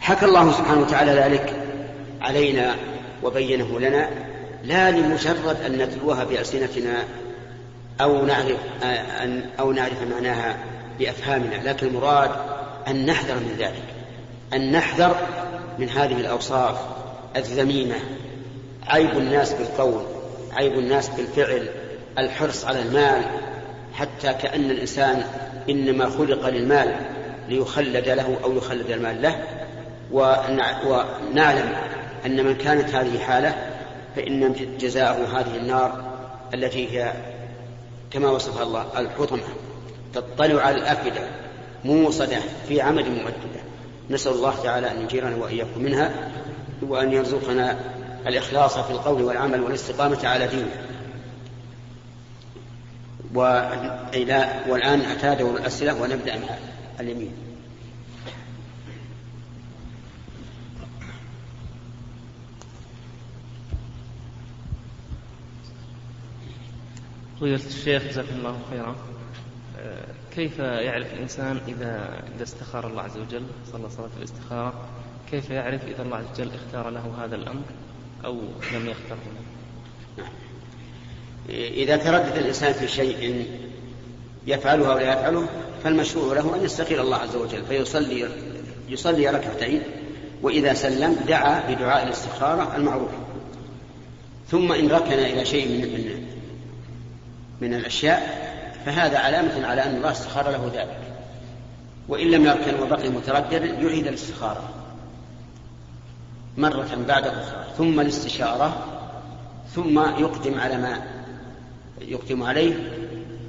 حكى 0.00 0.26
الله 0.26 0.52
سبحانه 0.52 0.80
وتعالى 0.80 1.12
ذلك 1.12 1.54
علينا 2.20 2.74
وبينه 3.22 3.80
لنا 3.80 4.10
لا 4.64 4.90
لمجرد 4.90 5.56
أن 5.66 5.78
نتلوها 5.78 6.24
بألسنتنا 6.24 7.04
أو 8.00 8.24
نعرف 8.26 8.58
أو 9.60 9.72
نعرف 9.72 10.02
معناها 10.02 10.56
بأفهامنا 10.98 11.54
لكن 11.64 11.86
المراد 11.86 12.30
أن 12.88 13.06
نحذر 13.06 13.34
من 13.34 13.56
ذلك 13.58 13.82
أن 14.52 14.72
نحذر 14.72 15.16
من 15.78 15.88
هذه 15.88 16.20
الأوصاف 16.20 16.76
الذميمة 17.36 17.96
عيب 18.86 19.18
الناس 19.18 19.52
بالقول 19.52 20.02
عيب 20.52 20.72
الناس 20.72 21.08
بالفعل 21.08 21.68
الحرص 22.18 22.64
على 22.64 22.82
المال 22.82 23.22
حتى 23.94 24.34
كأن 24.34 24.70
الإنسان 24.70 25.22
إنما 25.70 26.10
خلق 26.10 26.48
للمال 26.48 26.94
ليخلد 27.48 28.08
له 28.08 28.36
أو 28.44 28.56
يخلد 28.56 28.90
المال 28.90 29.22
له 29.22 29.44
ونعلم 30.12 31.72
أن 32.26 32.44
من 32.44 32.54
كانت 32.54 32.94
هذه 32.94 33.18
حالة 33.18 33.54
فإن 34.16 34.54
جزاءه 34.80 35.40
هذه 35.40 35.56
النار 35.56 36.10
التي 36.54 36.88
هي 36.98 37.12
كما 38.10 38.30
وصفها 38.30 38.62
الله 38.62 38.86
الحطمة 38.96 39.42
تطلع 40.14 40.62
على 40.62 40.76
الأفئدة 40.76 41.20
موصدة 41.84 42.38
في 42.68 42.80
عمد 42.80 43.04
ممددة 43.04 43.60
نسأل 44.10 44.32
الله 44.32 44.62
تعالى 44.62 44.90
أن 44.90 45.02
يجيرنا 45.02 45.36
وإياكم 45.36 45.82
منها 45.82 46.30
وأن 46.82 47.12
يرزقنا 47.12 47.78
الإخلاص 48.26 48.78
في 48.78 48.90
القول 48.90 49.22
والعمل 49.22 49.60
والاستقامة 49.60 50.28
على 50.28 50.46
دينه. 50.46 50.70
والآن 54.68 55.00
أتى 55.00 55.34
دور 55.34 55.56
الأسئلة 55.56 56.02
ونبدأ 56.02 56.36
مع 56.36 56.48
اليمين. 57.00 57.32
فضيلة 67.40 67.60
الشيخ 67.66 68.02
جزاكم 68.02 68.34
الله 68.38 68.58
خيرا. 68.70 68.96
آه، 69.78 70.06
كيف 70.34 70.58
يعرف 70.58 71.14
الإنسان 71.14 71.60
إذا 71.68 72.22
إذا 72.36 72.42
استخار 72.42 72.86
الله 72.86 73.02
عز 73.02 73.18
وجل 73.18 73.42
صلى 73.72 73.90
صلاة 73.90 74.10
الاستخارة؟ 74.18 74.88
كيف 75.30 75.50
يعرف 75.50 75.84
إذا 75.84 76.02
الله 76.02 76.16
عز 76.16 76.24
وجل 76.34 76.50
اختار 76.54 76.90
له 76.90 77.24
هذا 77.24 77.36
الأمر 77.36 77.62
أو 78.24 78.34
لم 78.74 78.88
يختره 78.88 79.18
له؟ 80.18 80.24
إذا 81.68 81.96
تردد 81.96 82.36
الإنسان 82.36 82.72
في 82.72 82.88
شيء 82.88 83.46
يفعله 84.46 84.92
أو 84.92 84.98
لا 84.98 85.12
يفعله 85.12 85.48
فالمشروع 85.84 86.34
له 86.34 86.56
أن 86.56 86.64
يستخير 86.64 87.02
الله 87.02 87.16
عز 87.16 87.36
وجل 87.36 87.64
فيصلي 87.64 88.28
يصلي 88.88 89.28
ركعتين 89.28 89.82
وإذا 90.42 90.74
سلم 90.74 91.16
دعا 91.28 91.74
بدعاء 91.74 92.06
الاستخارة 92.06 92.76
المعروف. 92.76 93.10
ثم 94.48 94.72
إن 94.72 94.88
ركن 94.88 95.12
إلى 95.12 95.44
شيء 95.44 95.68
من 95.68 95.82
من, 97.60 97.74
الأشياء 97.74 98.50
فهذا 98.86 99.18
علامة 99.18 99.66
على 99.66 99.84
أن 99.84 99.96
الله 99.96 100.10
استخار 100.10 100.50
له 100.50 100.70
ذلك. 100.74 101.00
وإن 102.08 102.30
لم 102.30 102.46
يركن 102.46 102.82
وبقي 102.82 103.08
مترددا 103.08 103.66
يعيد 103.66 104.06
الاستخارة. 104.06 104.68
مرة 106.56 106.88
بعد 107.08 107.26
أخرى 107.26 107.64
ثم 107.78 108.00
الاستشارة 108.00 108.86
ثم 109.74 109.98
يقدم 109.98 110.60
على 110.60 110.76
ما 110.76 111.02
يقدم 112.00 112.42
عليه. 112.42 112.74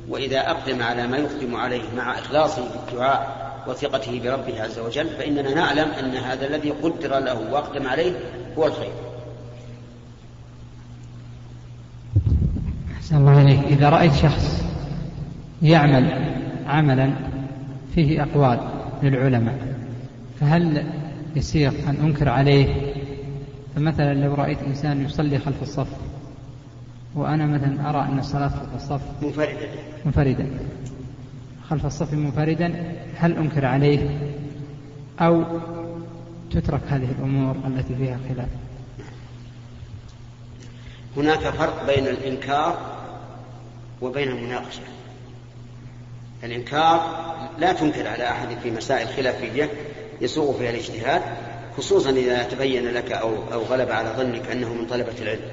وإذا 0.10 0.40
أقدم 0.40 0.84
على 0.84 1.08
ما 1.08 1.18
يقدم 1.18 1.56
عليه 1.56 1.84
مع 1.98 2.20
إخلاصه 2.20 2.64
بالدعاء 2.70 3.42
وثقته 3.68 4.22
بربه 4.24 4.64
عز 4.64 4.80
وجل 4.80 5.10
فإننا 5.10 5.54
نعلم 5.54 5.92
أن 5.92 6.16
هذا 6.16 6.48
الذي 6.48 6.72
قدر 6.72 7.20
له 7.20 7.52
وأقدم 7.52 7.88
عليه 7.88 8.20
هو 8.58 8.66
الخير. 8.68 9.11
أحسن 13.12 13.28
الله 13.28 13.42
إليك 13.42 13.60
إذا 13.60 13.90
رأيت 13.90 14.14
شخص 14.14 14.64
يعمل 15.62 16.34
عملا 16.68 17.14
فيه 17.96 18.24
أقوال 18.24 18.60
للعلماء 19.04 19.76
فهل 20.40 20.86
يسير 21.36 21.72
أن 21.88 21.96
أنكر 21.96 22.30
عليه؟ 22.30 22.94
فمثلا 23.76 24.14
لو 24.14 24.34
رأيت 24.34 24.58
إنسان 24.68 25.06
يصلي 25.06 25.40
خلف 25.40 25.62
الصف 25.62 25.88
وأنا 27.16 27.46
مثلا 27.46 27.90
أرى 27.90 28.00
أن 28.12 28.20
الصلاة 28.20 28.48
خلف 28.48 28.76
الصف 28.76 29.02
منفردا 29.24 29.68
منفردا 30.06 30.48
خلف 31.70 31.86
الصف 31.86 32.14
منفردا 32.14 32.94
هل 33.18 33.38
أنكر 33.38 33.66
عليه؟ 33.66 34.20
أو 35.20 35.44
تترك 36.52 36.82
هذه 36.90 37.12
الأمور 37.20 37.56
التي 37.68 37.96
فيها 37.96 38.20
خلاف؟ 38.30 38.50
هناك 41.18 41.40
فرق 41.40 41.86
بين 41.96 42.08
الإنكار 42.08 43.01
وبين 44.02 44.28
المناقشة. 44.28 44.82
الإنكار 46.44 47.26
لا 47.58 47.74
تنكر 47.74 48.08
على 48.08 48.30
أحد 48.30 48.48
في 48.64 48.72
مسائل 48.72 49.08
خلافية 49.08 49.70
يسوغ 50.22 50.58
فيها 50.58 50.70
الاجتهاد 50.70 51.22
خصوصا 51.78 52.10
إذا 52.10 52.44
تبين 52.44 52.88
لك 52.88 53.12
أو, 53.12 53.34
أو 53.54 53.62
غلب 53.62 53.92
على 53.92 54.10
ظنك 54.18 54.52
أنه 54.52 54.74
من 54.74 54.86
طلبة 54.86 55.14
العلم. 55.22 55.52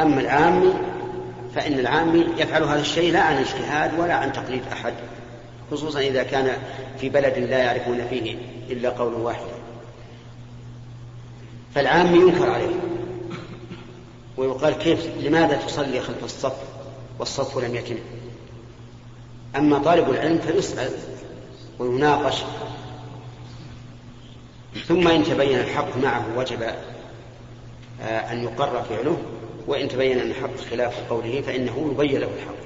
أما 0.00 0.20
العامي 0.20 0.72
فإن 1.54 1.78
العامي 1.78 2.26
يفعل 2.38 2.62
هذا 2.62 2.80
الشيء 2.80 3.12
لا 3.12 3.20
عن 3.20 3.36
اجتهاد 3.36 3.98
ولا 3.98 4.14
عن 4.14 4.32
تقليد 4.32 4.62
أحد 4.72 4.94
خصوصا 5.70 6.00
إذا 6.00 6.22
كان 6.22 6.56
في 7.00 7.08
بلد 7.08 7.38
لا 7.38 7.58
يعرفون 7.58 8.06
فيه 8.10 8.36
إلا 8.70 8.88
قول 8.88 9.14
واحد. 9.14 9.44
فالعامي 11.74 12.18
ينكر 12.18 12.50
عليه 12.50 12.80
ويقال 14.36 14.74
كيف 14.74 15.06
لماذا 15.20 15.56
تصلي 15.56 16.00
خلف 16.00 16.24
الصف؟ 16.24 16.79
والصف 17.20 17.58
لم 17.58 17.74
يتم. 17.74 17.96
أما 19.56 19.78
طالب 19.78 20.10
العلم 20.10 20.38
فيسأل 20.38 20.90
ويناقش. 21.78 22.42
ثم 24.86 25.08
إن 25.08 25.24
تبين 25.24 25.58
الحق 25.58 25.96
معه 25.96 26.24
وجب 26.36 26.62
آه، 28.02 28.32
أن 28.32 28.44
يقر 28.44 28.82
فعله 28.82 29.18
وإن 29.66 29.88
تبين 29.88 30.18
أن 30.18 30.30
الحق 30.30 30.56
خلاف 30.70 31.10
قوله 31.10 31.40
فإنه 31.46 31.90
يبين 31.92 32.20
له 32.20 32.26
الحق. 32.26 32.60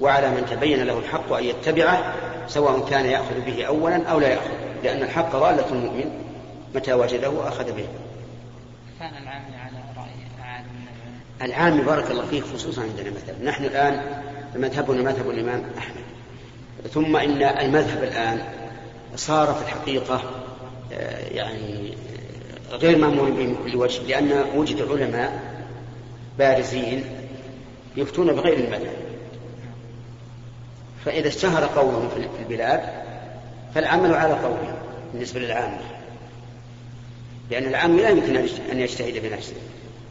وعلى 0.00 0.30
من 0.30 0.46
تبين 0.46 0.82
له 0.82 0.98
الحق 0.98 1.32
أن 1.32 1.44
يتبعه 1.44 2.14
سواء 2.48 2.88
كان 2.90 3.06
يأخذ 3.06 3.40
به 3.40 3.64
أولا 3.64 4.06
أو 4.06 4.20
لا 4.20 4.28
يأخذ. 4.28 4.50
لأن 4.84 5.02
الحق 5.02 5.32
ضالة 5.32 5.68
المؤمن 5.70 6.10
متى 6.74 6.92
وجده 6.92 7.48
أخذ 7.48 7.72
به. 7.72 7.86
كان 9.00 9.28
عالم 9.28 9.54
العامي 11.42 11.82
بارك 11.82 12.10
الله 12.10 12.26
فيه 12.26 12.40
خصوصا 12.40 12.82
عندنا 12.82 13.10
مثلا 13.10 13.50
نحن 13.50 13.64
الآن 13.64 14.22
مذهبنا 14.56 15.02
مذهب 15.02 15.30
الإمام 15.30 15.62
أحمد. 15.78 16.04
ثم 16.92 17.16
إن 17.16 17.42
المذهب 17.42 18.02
الآن 18.02 18.42
صار 19.16 19.54
في 19.54 19.62
الحقيقة 19.62 20.22
آه، 20.92 21.28
يعني 21.28 21.94
غير 22.70 22.98
مأمور 22.98 23.30
به 23.30 23.46
من 23.46 23.56
كل 23.64 23.76
وجه 23.76 24.02
لأن 24.02 24.44
وجد 24.56 24.82
علماء 24.90 25.40
بارزين 26.38 27.04
يفتون 27.96 28.32
بغير 28.32 28.58
المذهب. 28.58 28.96
فإذا 31.04 31.28
اشتهر 31.28 31.64
قولهم 31.64 32.08
في 32.08 32.42
البلاد 32.42 32.80
فالعمل 33.74 34.14
على 34.14 34.32
قولهم 34.32 34.76
بالنسبة 35.12 35.40
للعامة. 35.40 35.78
لأن 37.50 37.64
العام 37.64 37.96
لا 37.96 38.08
يمكن 38.08 38.36
أن 38.72 38.80
يجتهد 38.80 39.22
بنفسه. 39.22 39.54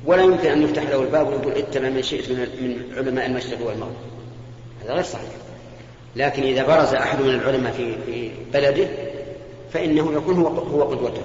ولا 0.05 0.23
يمكن 0.23 0.49
أن 0.49 0.61
يفتح 0.61 0.83
له 0.83 1.03
الباب 1.03 1.27
ويقول 1.27 1.51
اتبع 1.51 1.89
من 1.89 2.01
شئت 2.01 2.31
من 2.31 2.81
علماء 2.97 3.25
المشرق 3.25 3.67
والمغرب 3.67 3.95
هذا 4.83 4.93
غير 4.93 5.03
صحيح 5.03 5.29
لكن 6.15 6.43
إذا 6.43 6.67
برز 6.67 6.93
أحد 6.93 7.21
من 7.21 7.29
العلماء 7.29 7.71
في 7.73 7.95
في 8.05 8.31
بلده 8.53 8.87
فإنه 9.73 10.13
يكون 10.13 10.35
هو 10.35 10.47
هو 10.47 10.83
قدوته. 10.83 11.21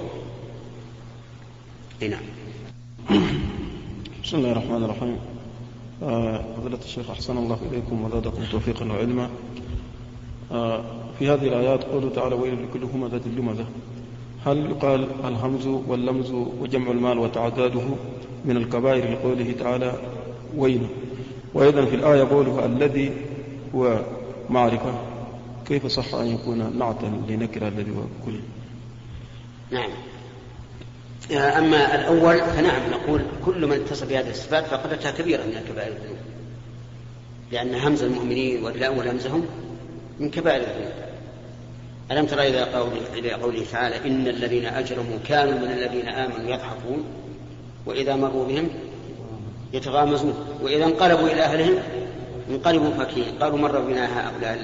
نعم. 2.01 2.21
بسم 4.23 4.37
الله 4.37 4.51
الرحمن 4.51 4.83
الرحيم. 4.83 5.17
آه، 6.03 6.45
فضيلة 6.57 6.79
الشيخ 6.85 7.09
أحسن 7.09 7.37
الله 7.37 7.59
إليكم 7.71 8.03
وزادكم 8.03 8.43
توفيقا 8.51 8.85
وعلما. 8.85 9.29
آه، 10.51 10.83
في 11.19 11.29
هذه 11.29 11.47
الآيات 11.47 11.83
قوله 11.83 12.09
تعالى 12.09 12.35
ويل 12.35 12.63
لكل 12.63 12.83
همزة 12.83 13.21
لمزة. 13.37 13.65
هل 14.45 14.69
يقال 14.69 15.07
الهمز 15.25 15.67
واللمز 15.67 16.31
وجمع 16.31 16.91
المال 16.91 17.17
وتعداده 17.17 17.83
من 18.45 18.57
الكبائر 18.57 19.11
لقوله 19.11 19.55
تعالى 19.59 19.93
ويل؟ 20.57 20.87
وأيضا 21.53 21.85
في 21.85 21.95
الآية 21.95 22.23
قوله 22.23 22.65
الذي 22.65 23.11
هو 23.75 23.99
معرفة. 24.49 24.93
كيف 25.67 25.87
صح 25.87 26.13
أن 26.15 26.27
يكون 26.27 26.77
نعتا 26.79 27.21
لنكرة 27.29 27.67
الذي 27.67 27.91
هو 27.91 28.03
كل؟ 28.25 28.39
نعم. 29.71 29.89
أما 31.31 31.95
الأول 31.95 32.39
فنعم 32.39 32.81
نقول 32.91 33.21
كل 33.45 33.67
من 33.67 33.71
اتصل 33.71 34.05
بهذه 34.05 34.29
الصفات 34.29 34.65
فقد 34.65 34.93
أتى 34.93 35.11
كبيرا 35.11 35.45
من 35.45 35.61
كبائر 35.69 35.91
الذنوب. 35.91 36.17
لأن 37.51 37.75
همز 37.75 38.03
المؤمنين 38.03 38.63
ولمزهم 38.97 39.45
من 40.19 40.29
كبائر 40.29 40.61
الذنوب. 40.61 41.08
ألم 42.11 42.25
ترى 42.25 42.47
إلى 42.47 42.63
قوله, 42.63 43.31
قوله 43.41 43.65
تعالى 43.71 43.95
إن 44.07 44.27
الذين 44.27 44.65
أجرموا 44.65 45.17
كانوا 45.27 45.59
من 45.59 45.71
الذين 45.71 46.07
آمنوا 46.07 46.51
يضحكون 46.51 47.03
وإذا 47.85 48.15
مروا 48.15 48.45
بهم 48.45 48.69
يتغامزون 49.73 50.33
وإذا 50.61 50.85
انقلبوا 50.85 51.27
إلى 51.27 51.41
أهلهم 51.41 51.77
انقلبوا 52.49 52.89
فكين 52.89 53.25
قالوا 53.39 53.57
مر 53.57 53.79
بنا 53.79 54.29
هؤلاء 54.29 54.59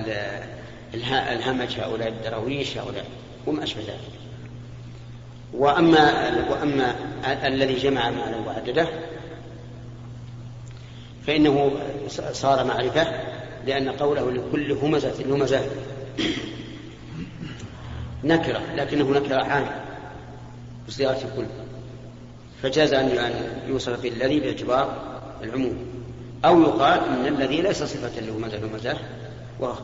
الهمج 1.34 1.79
هؤلاء 1.79 2.08
الدراويش 2.08 2.77
هؤلاء 2.77 3.05
وما 3.47 3.63
أشبه 3.63 3.81
ذلك. 3.81 4.25
وأما 5.53 6.31
وأما 6.49 6.95
الذي 7.45 7.75
جمع 7.75 8.10
مالا 8.10 8.38
وعدده 8.47 8.88
فإنه 11.27 11.71
صار 12.31 12.63
معرفة 12.63 13.08
لأن 13.65 13.89
قوله 13.89 14.31
لكل 14.31 14.71
همزة 14.71 15.13
همزة 15.29 15.62
نكرة 18.25 18.61
لكنه 18.75 19.11
نكرة 19.11 19.35
عامة 19.35 19.81
بصيغة 20.88 21.11
الكل. 21.11 21.45
فجاز 22.61 22.93
أن 22.93 23.31
يوصف 23.67 24.01
بالذي 24.01 24.39
باعتبار 24.39 24.97
العموم. 25.43 25.77
أو 26.45 26.61
يقال 26.61 26.99
إن 26.99 27.25
الذي 27.25 27.61
ليس 27.61 27.83
صفة 27.83 28.19
لهمزة 28.21 28.59
همزة 28.65 28.97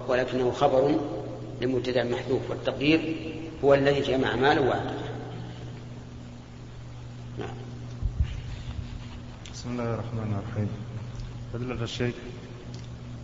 ولكنه 0.07 0.51
خبر 0.51 0.99
لمبتدأ 1.61 2.03
محذوف 2.03 2.49
والتقدير 2.49 3.15
هو 3.63 3.73
الذي 3.73 4.01
جمع 4.01 4.35
مالا 4.35 4.61
وعدده 4.61 5.11
نعم. 7.39 7.55
بسم 9.53 9.69
الله 9.69 9.93
الرحمن 9.93 10.41
الرحيم. 10.43 10.69
فضيلة 11.53 11.83
الشيخ 11.83 12.15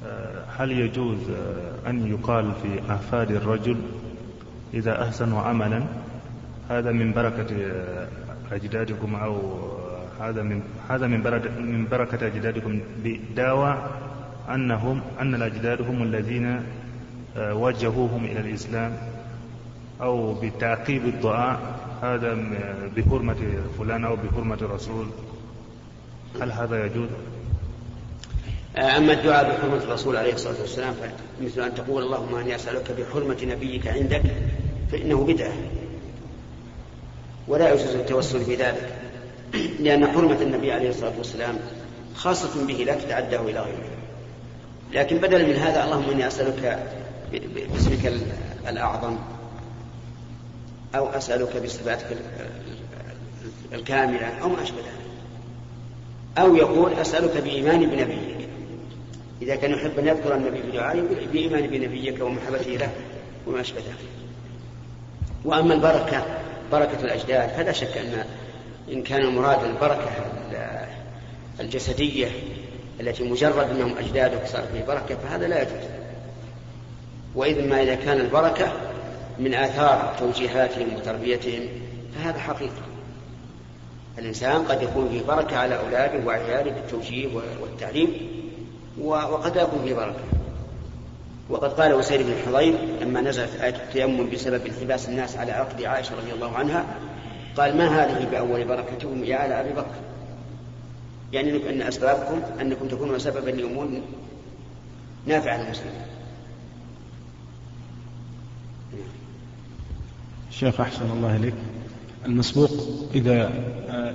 آه، 0.05 0.45
هل 0.57 0.71
يجوز 0.71 1.29
آه، 1.29 1.89
أن 1.89 2.07
يقال 2.07 2.51
في 2.63 2.91
أحفاد 2.91 3.31
الرجل 3.31 3.77
إذا 4.73 5.03
أحسنوا 5.03 5.41
عملا. 5.41 5.83
هذا 6.69 6.91
من 6.91 7.13
بركة 7.13 7.71
أجدادكم 8.51 9.15
أو 9.15 9.59
هذا 10.19 10.41
من 10.41 10.61
هذا 10.89 11.07
من 11.07 11.19
من 11.59 11.87
بركة 11.91 12.27
أجدادكم 12.27 12.79
بدعوى 13.03 13.89
أنهم 14.49 15.01
أن 15.19 15.35
الأجداد 15.35 15.81
هم 15.81 16.03
الذين 16.03 16.63
وجهوهم 17.37 18.25
إلى 18.25 18.39
الإسلام 18.39 18.97
أو 20.01 20.33
بتعقيب 20.33 21.05
الدعاء. 21.05 21.59
هذا 22.01 22.37
بحرمة 22.97 23.35
فلان 23.77 24.05
أو 24.05 24.15
بحرمة 24.15 24.55
الرسول 24.61 25.07
هل 26.41 26.51
هذا 26.51 26.85
يجوز؟ 26.85 27.09
أما 28.77 29.13
الدعاء 29.13 29.57
بحرمة 29.57 29.83
الرسول 29.83 30.17
عليه 30.17 30.33
الصلاة 30.33 30.61
والسلام 30.61 30.93
فمثل 30.93 31.61
أن 31.61 31.75
تقول 31.75 32.03
اللهم 32.03 32.35
أني 32.35 32.55
أسألك 32.55 32.91
بحرمة 32.91 33.37
نبيك 33.43 33.87
عندك 33.87 34.21
فإنه 34.91 35.23
بدعة. 35.23 35.53
ولا 37.47 37.73
يجوز 37.73 37.95
التوسل 37.95 38.39
بذلك 38.39 38.93
لأن 39.79 40.07
حرمة 40.07 40.41
النبي 40.41 40.71
عليه 40.71 40.89
الصلاة 40.89 41.13
والسلام 41.17 41.59
خاصة 42.15 42.65
به 42.67 42.73
لا 42.73 42.95
تتعداه 42.95 43.41
إلى 43.41 43.59
غيره. 43.59 43.97
لكن 44.93 45.17
بدلا 45.17 45.47
من 45.47 45.55
هذا 45.55 45.83
اللهم 45.83 46.09
إني 46.09 46.27
أسألك 46.27 46.89
باسمك 47.73 48.13
الأعظم 48.67 49.17
أو 50.95 51.07
أسألك 51.07 51.63
بصفاتك 51.63 52.17
الكاملة 53.73 54.27
أو 54.27 54.49
ما 54.49 54.63
أشبه 54.63 54.77
ذلك. 54.77 55.07
أو 56.37 56.55
يقول 56.55 56.93
أسألك 56.93 57.37
بإيماني 57.37 57.85
بنبيك. 57.85 58.47
إذا 59.41 59.55
كان 59.55 59.71
يحب 59.71 59.99
أن 59.99 60.07
يذكر 60.07 60.35
النبي 60.35 60.61
بدعائه 60.71 61.01
بإيمان 61.31 61.67
بنبيك 61.67 62.21
ومحبته 62.21 62.71
له 62.71 62.91
وما 63.47 63.61
أشبه 63.61 63.79
ذلك. 63.79 64.26
وأما 65.45 65.73
البركة 65.73 66.23
بركة 66.71 67.03
الأجداد 67.03 67.49
فلا 67.49 67.71
شك 67.71 67.97
أن 67.97 68.25
إن 68.91 69.03
كان 69.03 69.21
المراد 69.21 69.63
البركة 69.63 70.09
الجسدية 71.59 72.27
التي 72.99 73.23
مجرد 73.23 73.69
أنهم 73.69 73.97
أجدادك 73.97 74.47
صار 74.47 74.63
فيه 74.73 74.85
بركة 74.85 75.15
فهذا 75.15 75.47
لا 75.47 75.61
يجوز. 75.61 75.89
وإذ 77.35 77.67
ما 77.67 77.83
إذا 77.83 77.95
كان 77.95 78.19
البركة 78.19 78.71
من 79.39 79.53
آثار 79.53 80.15
توجيهاتهم 80.19 80.95
وتربيتهم 80.95 81.61
فهذا 82.15 82.39
حقيقة. 82.39 82.81
الإنسان 84.17 84.63
قد 84.63 84.81
يكون 84.81 85.09
فيه 85.09 85.21
بركة 85.21 85.57
على 85.57 85.79
أولاده 85.79 86.25
وعياله 86.25 86.71
بالتوجيه 86.71 87.27
والتعليم 87.61 88.13
وقد 89.01 89.55
لا 89.55 89.61
يكون 89.61 89.81
فيه 89.85 89.93
بركة. 89.93 90.36
وقد 91.49 91.73
قال 91.73 91.93
وسيد 91.93 92.21
بن 92.21 92.33
حضير 92.45 92.73
لما 93.01 93.21
نزلت 93.21 93.55
آية 93.61 93.75
التيمم 93.75 94.29
بسبب 94.29 94.65
انحباس 94.65 95.09
الناس 95.09 95.37
على 95.37 95.51
عقد 95.51 95.83
عائشة 95.83 96.15
رضي 96.15 96.33
الله 96.33 96.57
عنها 96.57 96.85
قال 97.57 97.77
ما 97.77 97.87
هذه 97.87 98.27
بأول 98.31 98.67
بركتكم 98.67 99.23
يا 99.23 99.45
آل 99.45 99.51
أبي 99.51 99.73
بكر؟ 99.73 99.95
يعني 101.33 101.69
أن 101.69 101.81
أسبابكم 101.81 102.41
أنكم 102.61 102.87
تكونون 102.87 103.19
سببا 103.19 103.49
لأمور 103.49 104.01
نافعة 105.25 105.63
للمسلمين. 105.63 106.01
شيخ 110.51 110.81
أحسن 110.81 111.11
الله 111.11 111.35
إليك. 111.35 111.53
المسبوق 112.25 112.71
إذا 113.15 113.51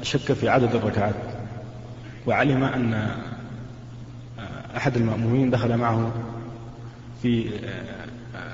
شك 0.03 0.33
في 0.33 0.49
عدد 0.49 0.75
الركعات 0.75 1.15
وعلم 2.27 2.65
أن 2.65 3.11
أحد 4.77 4.97
المأمومين 4.97 5.51
دخل 5.51 5.77
معه 5.77 6.13
في 7.23 7.51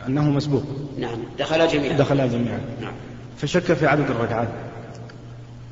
أنه 0.07 0.31
مسبوق. 0.31 0.62
نعم. 0.98 1.18
دخل 1.38 1.68
جميعا. 1.68 1.96
دخل 1.96 2.31
جميعا. 2.31 2.61
نعم. 2.81 2.92
فشك 3.38 3.72
في 3.72 3.87
عدد 3.87 4.11
الركعات. 4.11 4.48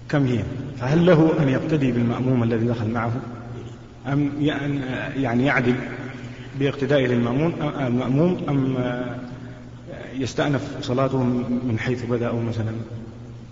كم 0.09 0.27
هي؟ 0.27 0.43
فهل 0.81 1.07
له 1.07 1.43
أن 1.43 1.49
يقتدي 1.49 1.93
بالمأموم 1.93 2.43
الذي 2.43 2.67
دخل 2.67 2.89
معه؟ 2.89 3.13
أم 4.07 4.33
يعني 5.17 5.47
يعدل 5.47 5.75
باقتدائه 6.59 7.07
للمأموم 7.07 7.53
المأموم 7.81 8.43
أم 8.49 8.77
يستأنف 10.15 10.63
صلاته 10.83 11.23
من 11.69 11.79
حيث 11.79 12.05
بدأوا 12.05 12.43
مثلا 12.43 12.73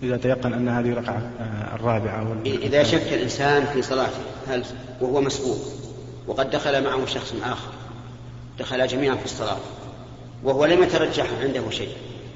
إذا 0.03 0.17
تيقن 0.17 0.53
أن 0.53 0.67
هذه 0.67 0.93
ركعة 0.93 1.29
الرابعة 1.75 2.35
إذا 2.45 2.83
شك 2.83 3.13
الإنسان 3.13 3.65
في 3.65 3.81
صلاته 3.81 4.19
هل 4.47 4.63
وهو 5.01 5.21
مسبوق 5.21 5.57
وقد 6.27 6.49
دخل 6.49 6.83
معه 6.83 7.05
شخص 7.05 7.33
آخر 7.43 7.71
دخل 8.59 8.87
جميعا 8.87 9.15
في 9.15 9.25
الصلاة 9.25 9.57
وهو 10.43 10.65
لم 10.65 10.83
يترجح 10.83 11.27
عنده 11.41 11.69
شيء 11.69 11.89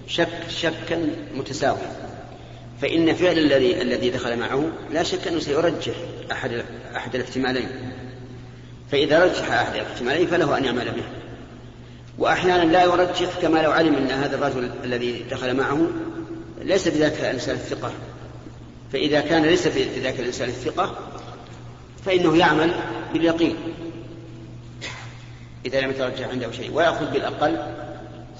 شك 0.07 0.49
شكا 0.49 1.09
متساويا. 1.35 2.09
فإن 2.81 3.13
فعل 3.13 3.37
الذي 3.37 3.81
الذي 3.81 4.09
دخل 4.09 4.39
معه 4.39 4.63
لا 4.91 5.03
شك 5.03 5.27
أنه 5.27 5.39
سيرجح 5.39 5.93
أحد 6.31 6.63
أحد 6.95 7.15
الاحتمالين. 7.15 7.69
فإذا 8.91 9.25
رجح 9.25 9.51
أحد 9.51 9.75
الاحتمالين 9.75 10.27
فله 10.27 10.57
أن 10.57 10.65
يعمل 10.65 10.85
به. 10.91 11.03
وأحيانا 12.17 12.71
لا 12.71 12.83
يرجح 12.83 13.39
كما 13.41 13.59
لو 13.59 13.71
علم 13.71 13.95
أن 13.95 14.11
هذا 14.11 14.35
الرجل 14.35 14.71
الذي 14.83 15.25
دخل 15.31 15.57
معه 15.57 15.87
ليس 16.61 16.87
بذاك 16.87 17.19
الإنسان 17.19 17.55
الثقة. 17.55 17.91
فإذا 18.93 19.21
كان 19.21 19.43
ليس 19.43 19.67
بذاك 19.67 20.19
الإنسان 20.19 20.49
الثقة 20.49 20.95
فإنه 22.05 22.37
يعمل 22.37 22.73
باليقين. 23.13 23.55
إذا 25.65 25.81
لم 25.81 25.89
يترجح 25.89 26.27
عنده 26.27 26.51
شيء 26.51 26.71
ويأخذ 26.73 27.11
بالأقل 27.11 27.57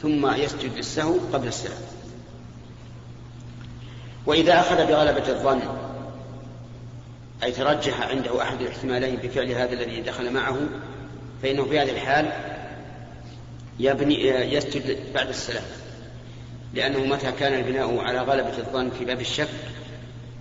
ثم 0.01 0.35
يسجد 0.35 0.77
للسهو 0.77 1.17
قبل 1.33 1.47
السلام. 1.47 1.81
وإذا 4.25 4.59
أخذ 4.59 4.75
بغلبة 4.75 5.29
الظن 5.29 5.61
أي 7.43 7.51
ترجح 7.51 8.01
عنده 8.01 8.41
أحد 8.41 8.61
الاحتمالين 8.61 9.15
بفعل 9.15 9.51
هذا 9.51 9.73
الذي 9.73 10.01
دخل 10.01 10.33
معه 10.33 10.57
فإنه 11.43 11.65
في 11.65 11.79
هذه 11.79 11.91
الحال 11.91 12.31
يبني 13.79 14.27
يسجد 14.27 15.13
بعد 15.13 15.27
السلام. 15.29 15.63
لأنه 16.73 16.99
متى 17.05 17.31
كان 17.31 17.53
البناء 17.53 17.97
على 17.97 18.19
غلبة 18.19 18.57
الظن 18.57 18.89
في 18.89 19.05
باب 19.05 19.21
الشك 19.21 19.49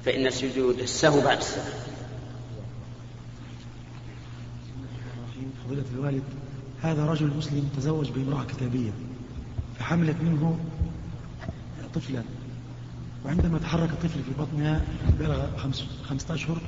فإن 0.04 0.30
سجود 0.30 0.78
السهو 0.78 1.20
بعد 1.20 1.38
السلام. 1.38 1.72
فضيلة 5.64 5.84
الوالد 5.94 6.22
هذا 6.82 7.06
رجل 7.06 7.26
مسلم 7.26 7.68
تزوج 7.76 8.10
بامرأة 8.10 8.44
كتابية 8.44 8.90
فحملت 9.78 10.16
منه 10.22 10.58
طفلا 11.94 12.22
وعندما 13.24 13.58
تحرك 13.58 13.90
الطفل 13.90 14.22
في 14.22 14.30
بطنها 14.38 14.84
بلغ 15.18 15.56
خمسة 16.08 16.34
أشهر 16.34 16.58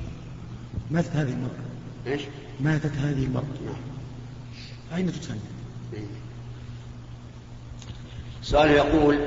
ماتت 0.90 1.10
هذه 1.16 1.32
المرأة. 1.32 1.50
إيش؟ 2.06 2.22
ماتت 2.60 2.92
هذه 2.96 3.24
المرأة. 3.24 3.44
أين 4.94 5.06
تدفن؟ 5.06 5.38
سؤال 8.42 8.70
يقول 8.70 9.18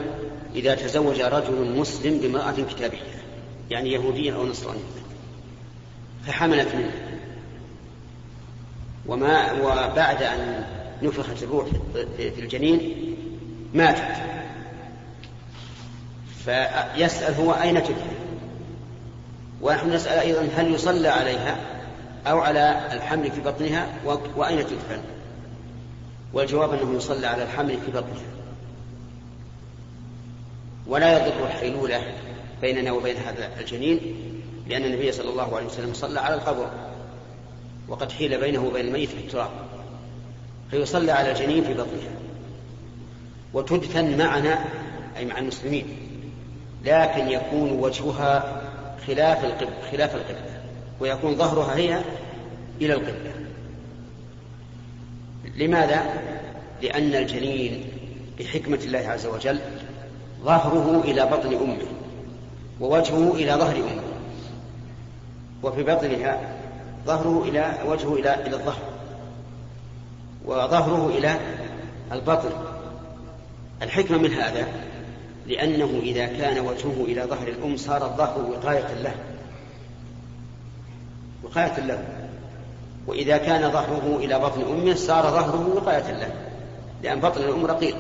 إذا 0.56 0.76
تزوج 0.76 1.22
رجل 1.22 1.78
مسلم 1.78 2.18
بامرأة 2.18 2.52
كتابية 2.52 3.24
يعني 3.70 3.92
يهودية 3.92 4.36
أو 4.36 4.48
نصرانية 4.48 4.82
فحملت 6.26 6.76
منه. 6.76 7.13
وما 9.08 9.52
وبعد 9.52 10.24
أن 10.24 10.66
نفخت 11.02 11.44
الروح 11.44 11.68
في 12.18 12.40
الجنين 12.40 12.96
ماتت. 13.74 14.16
فيسأل 16.46 17.34
هو 17.34 17.52
أين 17.52 17.84
تدفن 17.84 18.14
ونحن 19.62 19.94
نسأل 19.94 20.20
أيضا 20.20 20.48
هل 20.56 20.74
يصلى 20.74 21.08
عليها 21.08 21.58
أو 22.28 22.40
على 22.40 22.90
الحمل 22.92 23.32
في 23.32 23.42
بطنها؟ 23.42 23.90
وأين 24.36 24.60
تدفن؟ 24.60 25.02
والجواب 26.34 26.74
أنه 26.74 26.96
يصلى 26.98 27.28
على 27.28 27.44
الحمل 27.44 27.78
في 27.86 27.92
بطنها. 27.92 28.34
ولا 30.88 31.18
يضر 31.18 31.46
الحيلولة 31.46 32.02
بيننا 32.62 32.92
وبين 32.92 33.18
هذا 33.18 33.50
الجنين 33.60 34.00
لأن 34.68 34.84
النبي 34.84 35.12
صلى 35.12 35.30
الله 35.30 35.56
عليه 35.56 35.66
وسلم 35.66 35.94
صلى 35.94 36.20
على 36.20 36.36
القبر. 36.36 36.70
وقد 37.94 38.12
حيل 38.12 38.40
بينه 38.40 38.66
وبين 38.66 38.86
الميت 38.86 39.16
بالتراب 39.16 39.50
فيصلى 40.72 41.12
على 41.12 41.32
الجنين 41.32 41.64
في 41.64 41.74
بطنها. 41.74 42.12
وتدفن 43.54 44.18
معنا 44.18 44.66
أي 45.18 45.26
مع 45.26 45.38
المسلمين. 45.38 45.86
لكن 46.86 47.28
يكون 47.28 47.72
وجهها 47.72 48.62
خلاف 49.08 49.46
القبلة 49.46 49.92
خلاف 49.92 50.16
القبلة 50.16 50.62
ويكون 51.00 51.36
ظهرها 51.36 51.76
هي 51.76 52.02
إلى 52.82 52.94
القبلة. 52.94 53.34
لماذا؟ 55.56 56.04
لأن 56.82 57.16
الجنين 57.16 57.86
بحكمة 58.40 58.80
الله 58.86 59.00
عز 59.00 59.26
وجل 59.26 59.60
ظهره 60.44 61.02
إلى 61.06 61.26
بطن 61.26 61.54
أمه 61.54 61.88
ووجهه 62.80 63.34
إلى 63.34 63.52
ظهر 63.52 63.76
أمه. 63.76 64.04
وفي 65.64 65.84
بطنها 65.84 66.63
ظهره 67.06 67.44
إلى 67.44 67.78
وجهه 67.88 68.14
إلى 68.14 68.34
إلى 68.48 68.56
الظهر 68.56 68.82
وظهره 70.46 71.08
إلى 71.18 71.40
البطن. 72.12 72.52
الحكمة 73.82 74.18
من 74.18 74.34
هذا 74.34 74.68
لأنه 75.48 76.00
إذا 76.04 76.26
كان 76.26 76.60
وجهه 76.60 77.04
إلى 77.04 77.22
ظهر 77.22 77.48
الأم 77.48 77.78
صار 77.78 78.06
الظهر 78.06 78.42
وقاية 78.52 78.94
له 79.04 79.16
وقاية 81.44 81.80
له. 81.80 82.04
وإذا 83.08 83.38
كان 83.38 83.72
ظهره 83.72 84.18
إلى 84.18 84.40
بطن 84.40 84.62
أمه 84.62 84.96
صار 84.96 85.24
ظهره 85.24 85.74
وقاية 85.76 86.12
له 86.12 86.34
لأن 87.04 87.20
بطن 87.20 87.42
الأم 87.42 87.66
رقيق. 87.66 87.96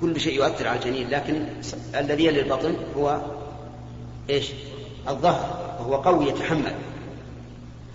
كل 0.00 0.20
شيء 0.20 0.34
يؤثر 0.34 0.68
على 0.68 0.78
الجنين 0.78 1.08
لكن 1.08 1.46
الذي 1.94 2.24
يلي 2.24 2.40
البطن 2.40 2.76
هو 2.96 3.20
إيش؟ 4.30 4.52
الظهر 5.08 5.76
وهو 5.80 5.96
قوي 5.96 6.28
يتحمل. 6.28 6.74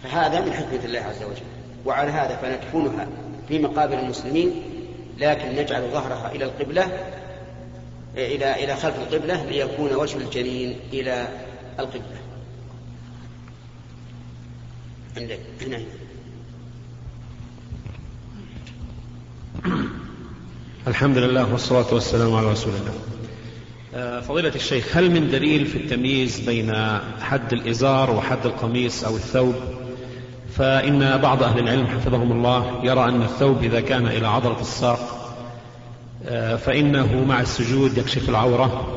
فهذا 0.03 0.45
من 0.45 0.53
حكمة 0.53 0.85
الله 0.85 0.99
عز 0.99 1.23
وجل 1.23 1.45
وعلى 1.85 2.11
هذا 2.11 2.35
فندفنها 2.35 3.07
في 3.47 3.59
مقابر 3.59 3.99
المسلمين 3.99 4.61
لكن 5.19 5.55
نجعل 5.55 5.91
ظهرها 5.91 6.31
إلى 6.31 6.45
القبلة 6.45 6.83
إلى 8.17 8.63
إلى 8.63 8.75
خلف 8.75 8.95
القبلة 8.95 9.45
ليكون 9.45 9.95
وجه 9.95 10.17
الجنين 10.17 10.79
إلى 10.93 11.27
القبلة. 11.79 12.17
عندك 15.17 15.39
هنا 15.61 15.83
الحمد 20.87 21.17
لله 21.17 21.51
والصلاة 21.51 21.93
والسلام 21.93 22.35
على 22.35 22.51
رسول 22.51 22.73
الله. 22.73 22.93
آه، 23.95 24.19
فضيلة 24.19 24.55
الشيخ 24.55 24.97
هل 24.97 25.11
من 25.11 25.31
دليل 25.31 25.65
في 25.65 25.77
التمييز 25.77 26.39
بين 26.39 26.73
حد 27.21 27.53
الإزار 27.53 28.11
وحد 28.11 28.45
القميص 28.45 29.03
أو 29.03 29.15
الثوب؟ 29.15 29.55
فإن 30.57 31.17
بعض 31.17 31.43
أهل 31.43 31.59
العلم 31.59 31.87
حفظهم 31.87 32.31
الله 32.31 32.79
يرى 32.83 33.03
أن 33.03 33.21
الثوب 33.21 33.63
إذا 33.63 33.79
كان 33.79 34.07
إلى 34.07 34.27
عضلة 34.27 34.61
الساق 34.61 34.99
آه، 36.27 36.55
فإنه 36.55 37.25
مع 37.27 37.41
السجود 37.41 37.97
يكشف 37.97 38.29
العورة 38.29 38.87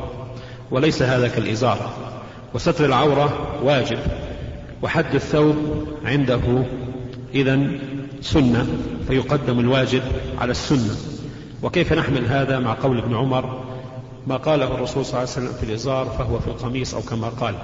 وليس 0.71 1.01
هذا 1.01 1.27
كالإزار 1.27 1.89
وستر 2.53 2.85
العورة 2.85 3.57
واجب 3.63 3.99
وحد 4.81 5.15
الثوب 5.15 5.55
عنده 6.05 6.39
إذا 7.33 7.67
سنة 8.21 8.67
فيقدم 9.07 9.59
الواجب 9.59 10.01
على 10.41 10.51
السنة. 10.51 10.95
وكيف 11.63 11.93
نحمل 11.93 12.25
هذا 12.25 12.59
مع 12.59 12.73
قول 12.73 12.97
ابن 12.97 13.15
عمر؟ 13.15 13.63
ما 14.27 14.37
قاله 14.37 14.75
الرسول 14.75 15.05
صلى 15.05 15.19
الله 15.19 15.31
عليه 15.31 15.47
وسلم 15.47 15.53
في 15.59 15.63
الإزار 15.63 16.05
فهو 16.05 16.39
في 16.39 16.47
القميص 16.47 16.93
أو 16.93 17.01
كما 17.01 17.29
قال. 17.29 17.55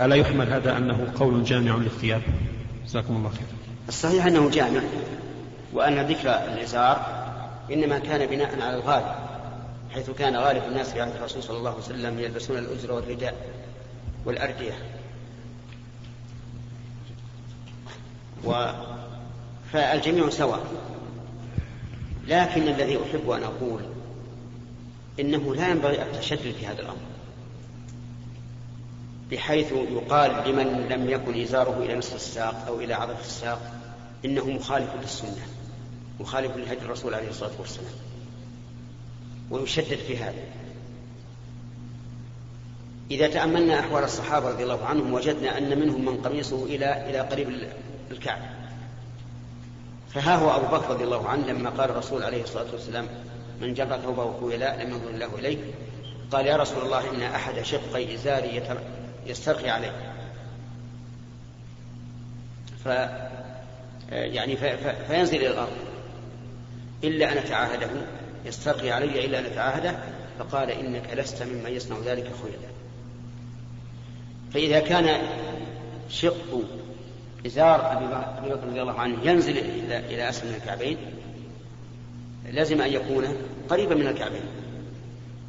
ألا 0.00 0.16
يحمل 0.16 0.52
هذا 0.52 0.76
أنه 0.76 1.06
قول 1.20 1.44
جامع 1.44 1.76
للثياب 1.76 2.22
جزاكم 2.88 3.16
الله 3.16 3.28
خير 3.28 3.46
الصحيح 3.88 4.26
أنه 4.26 4.50
جامع 4.50 4.80
وأن 5.72 6.06
ذكر 6.06 6.28
الإزار 6.28 7.28
إنما 7.72 7.98
كان 7.98 8.26
بناء 8.26 8.62
على 8.62 8.74
الغالب 8.76 9.14
حيث 9.94 10.10
كان 10.10 10.36
غالب 10.36 10.62
الناس 10.64 10.92
في 10.92 11.00
عهد 11.00 11.16
الرسول 11.16 11.42
صلى 11.42 11.56
الله 11.56 11.70
عليه 11.70 11.80
وسلم 11.80 12.18
يلبسون 12.18 12.58
الأزر 12.58 12.92
والرداء 12.92 13.34
والأردية. 14.24 14.72
و 18.44 18.66
فالجميع 19.72 20.30
سواء 20.30 20.60
لكن 22.26 22.62
الذي 22.62 22.98
أحب 23.02 23.30
أن 23.30 23.42
أقول 23.42 23.80
إنه 25.20 25.54
لا 25.54 25.68
ينبغي 25.68 26.02
التشدد 26.02 26.54
في 26.60 26.66
هذا 26.66 26.80
الأمر. 26.82 27.07
بحيث 29.30 29.72
يقال 29.72 30.50
لمن 30.50 30.88
لم 30.90 31.10
يكن 31.10 31.42
إزاره 31.42 31.82
إلى 31.82 31.94
نصف 31.94 32.14
الساق 32.14 32.64
أو 32.68 32.80
إلى 32.80 32.94
عضلة 32.94 33.20
الساق 33.20 33.72
إنه 34.24 34.46
مخالف 34.46 34.90
للسنة 35.02 35.46
مخالف 36.20 36.56
لهدي 36.56 36.84
الرسول 36.84 37.14
عليه 37.14 37.28
الصلاة 37.28 37.52
والسلام. 37.58 37.92
ويشدد 39.50 39.98
في 39.98 40.16
هذا. 40.16 40.42
إذا 43.10 43.28
تأملنا 43.28 43.80
أحوال 43.80 44.04
الصحابة 44.04 44.48
رضي 44.48 44.62
الله 44.62 44.84
عنهم 44.84 45.12
وجدنا 45.12 45.58
أن 45.58 45.78
منهم 45.78 46.04
من 46.04 46.16
قميصه 46.16 46.64
إلى 46.64 47.10
إلى 47.10 47.20
قريب 47.20 47.68
الكعب 48.10 48.38
فها 50.14 50.36
هو 50.36 50.56
أبو 50.56 50.76
بكر 50.76 50.90
رضي 50.90 51.04
الله 51.04 51.28
عنه 51.28 51.46
لما 51.46 51.70
قال 51.70 51.90
الرسول 51.90 52.22
عليه 52.22 52.42
الصلاة 52.42 52.66
والسلام 52.72 53.08
من 53.60 53.74
جر 53.74 53.98
ثوبه 53.98 54.32
خويلاء 54.40 54.82
لم 54.82 54.90
ينظر 54.90 55.10
الله 55.10 55.38
إليه. 55.38 55.58
قال 56.30 56.46
يا 56.46 56.56
رسول 56.56 56.82
الله 56.84 57.10
إن 57.10 57.22
أحد 57.22 57.62
شقي 57.62 58.14
إزاري 58.14 58.56
يسترخي 59.26 59.70
عليه. 59.70 60.14
ف 62.84 62.86
يعني 64.10 64.56
فينزل 65.08 65.36
إلى 65.36 65.50
الأرض. 65.50 65.76
إلا 67.04 67.32
أن 67.32 67.38
أتعاهده. 67.38 67.90
يسترخي 68.44 68.90
علي 68.90 69.24
إلا 69.24 69.38
أن 69.38 69.44
أتعاهده. 69.44 69.98
فقال 70.38 70.70
إنك 70.70 71.14
لست 71.14 71.42
ممن 71.42 71.72
يصنع 71.72 71.98
ذلك 71.98 72.30
خيلاء 72.42 72.70
فإذا 74.54 74.80
كان 74.80 75.28
شق 76.10 76.62
إزار 77.46 77.92
أبي 77.92 78.06
بكر 78.50 78.66
رضي 78.66 78.82
الله 78.82 79.00
عنه 79.00 79.30
ينزل 79.30 79.58
إلى 79.90 80.28
أسفل 80.28 80.48
من 80.48 80.54
الكعبين 80.54 80.96
لازم 82.52 82.80
أن 82.80 82.92
يكون 82.92 83.24
قريبا 83.68 83.94
من 83.94 84.06
الكعبين. 84.06 84.42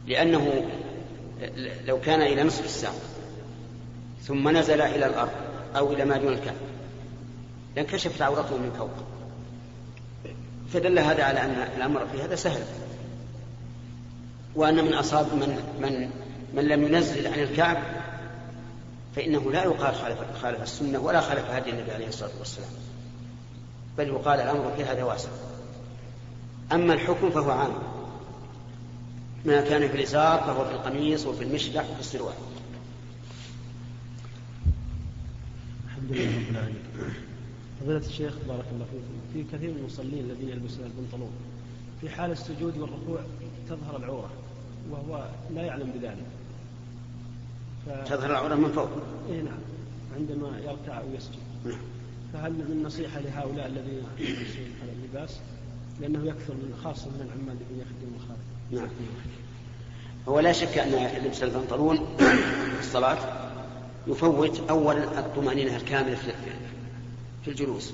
لأنه 0.07 0.65
لو 1.85 1.99
كان 1.99 2.21
إلى 2.21 2.43
نصف 2.43 2.65
الساق. 2.65 2.95
ثم 4.23 4.57
نزل 4.57 4.81
إلى 4.81 5.05
الأرض 5.05 5.31
أو 5.75 5.93
إلى 5.93 6.05
ما 6.05 6.17
دون 6.17 6.33
الكعب 6.33 6.55
لانكشفت 7.75 8.21
عورته 8.21 8.57
من 8.57 8.71
فوق. 8.77 8.89
فدل 10.73 10.99
هذا 10.99 11.23
على 11.23 11.41
أن 11.41 11.67
الأمر 11.77 12.07
في 12.11 12.21
هذا 12.21 12.35
سهل. 12.35 12.61
وأن 14.55 14.85
من 14.85 14.93
أصاب 14.93 15.25
من 15.33 15.59
من 15.81 16.09
من 16.53 16.67
لم 16.67 16.83
ينزل 16.83 17.27
عن 17.27 17.39
الكعب 17.39 17.77
فإنه 19.15 19.51
لا 19.51 19.63
يقال 19.63 19.95
خالف 19.95 20.17
خالف 20.41 20.61
السنة 20.61 20.99
ولا 20.99 21.21
خالف 21.21 21.49
هدي 21.49 21.69
النبي 21.69 21.91
عليه 21.91 22.07
الصلاة 22.07 22.31
والسلام. 22.39 22.69
بل 23.97 24.07
يقال 24.07 24.39
الأمر 24.39 24.73
في 24.77 24.83
هذا 24.83 25.03
واسع. 25.03 25.29
أما 26.71 26.93
الحكم 26.93 27.29
فهو 27.29 27.51
عام. 27.51 27.73
ما 29.45 29.61
كان 29.61 29.87
في 29.87 29.95
الإزار 29.95 30.39
فهو 30.39 30.65
في 30.65 30.71
القميص 30.71 31.25
وفي 31.25 31.43
المشلح 31.43 31.83
وفي 31.91 31.99
السروال 31.99 32.33
الحمد 36.09 36.21
لله 36.21 36.37
رب 36.37 36.51
العالمين. 36.51 36.83
فضيلة 37.81 38.05
الشيخ 38.07 38.33
بارك 38.47 38.65
الله 38.73 38.85
فيكم 38.85 39.33
في 39.33 39.57
كثير 39.57 39.69
من 39.69 39.77
المصلين 39.77 40.25
الذين 40.29 40.49
يلبسون 40.49 40.85
البنطلون 40.85 41.31
في 42.01 42.09
حال 42.09 42.31
السجود 42.31 42.77
والركوع 42.77 43.19
تظهر 43.69 43.97
العورة 43.97 44.29
وهو 44.91 45.25
لا 45.55 45.61
يعلم 45.61 45.91
بذلك. 45.95 46.25
ف... 47.85 48.09
تظهر 48.09 48.31
العورة 48.31 48.55
من 48.55 48.71
فوق. 48.71 48.89
اي 49.29 49.41
نعم 49.41 49.59
عندما 50.15 50.59
يركع 50.59 50.99
أو 50.99 51.05
يسجد. 51.17 51.39
نعم. 51.65 51.79
فهل 52.33 52.51
من 52.51 52.83
نصيحة 52.85 53.19
لهؤلاء 53.19 53.67
الذين 53.67 54.03
يلبسون 54.19 54.65
هذا 54.81 54.91
اللباس؟ 54.91 55.39
لأنه 56.01 56.25
يكثر 56.25 56.53
من 56.53 56.79
خاصة 56.83 57.07
من 57.09 57.21
العمال 57.21 57.57
الذين 57.61 57.79
يخدمون 57.79 58.19
الخارج 58.21 58.39
نعم. 58.71 58.89
هو 60.27 60.39
لا 60.39 60.51
شك 60.51 60.77
أن 60.77 61.25
لبس 61.25 61.43
البنطلون 61.43 61.97
في 62.17 62.79
الصلاة 62.79 63.48
يفوت 64.07 64.69
أولا 64.69 65.19
الطمأنينة 65.19 65.75
الكاملة 65.75 66.17
في 67.43 67.47
الجلوس. 67.47 67.93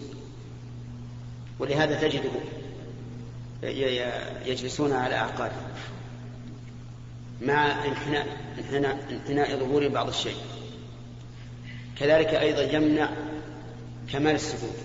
ولهذا 1.59 2.07
تجده 2.07 2.31
يجلسون 4.45 4.91
على 4.91 5.15
أعقابهم 5.15 5.69
مع 7.41 7.85
انحناء 7.85 8.27
انحناء, 8.57 8.97
انحناء 9.11 9.59
ظهور 9.59 9.87
بعض 9.87 10.07
الشيء. 10.07 10.37
كذلك 11.99 12.27
أيضا 12.27 12.61
يمنع 12.61 13.09
كمال 14.11 14.35
السجود. 14.35 14.75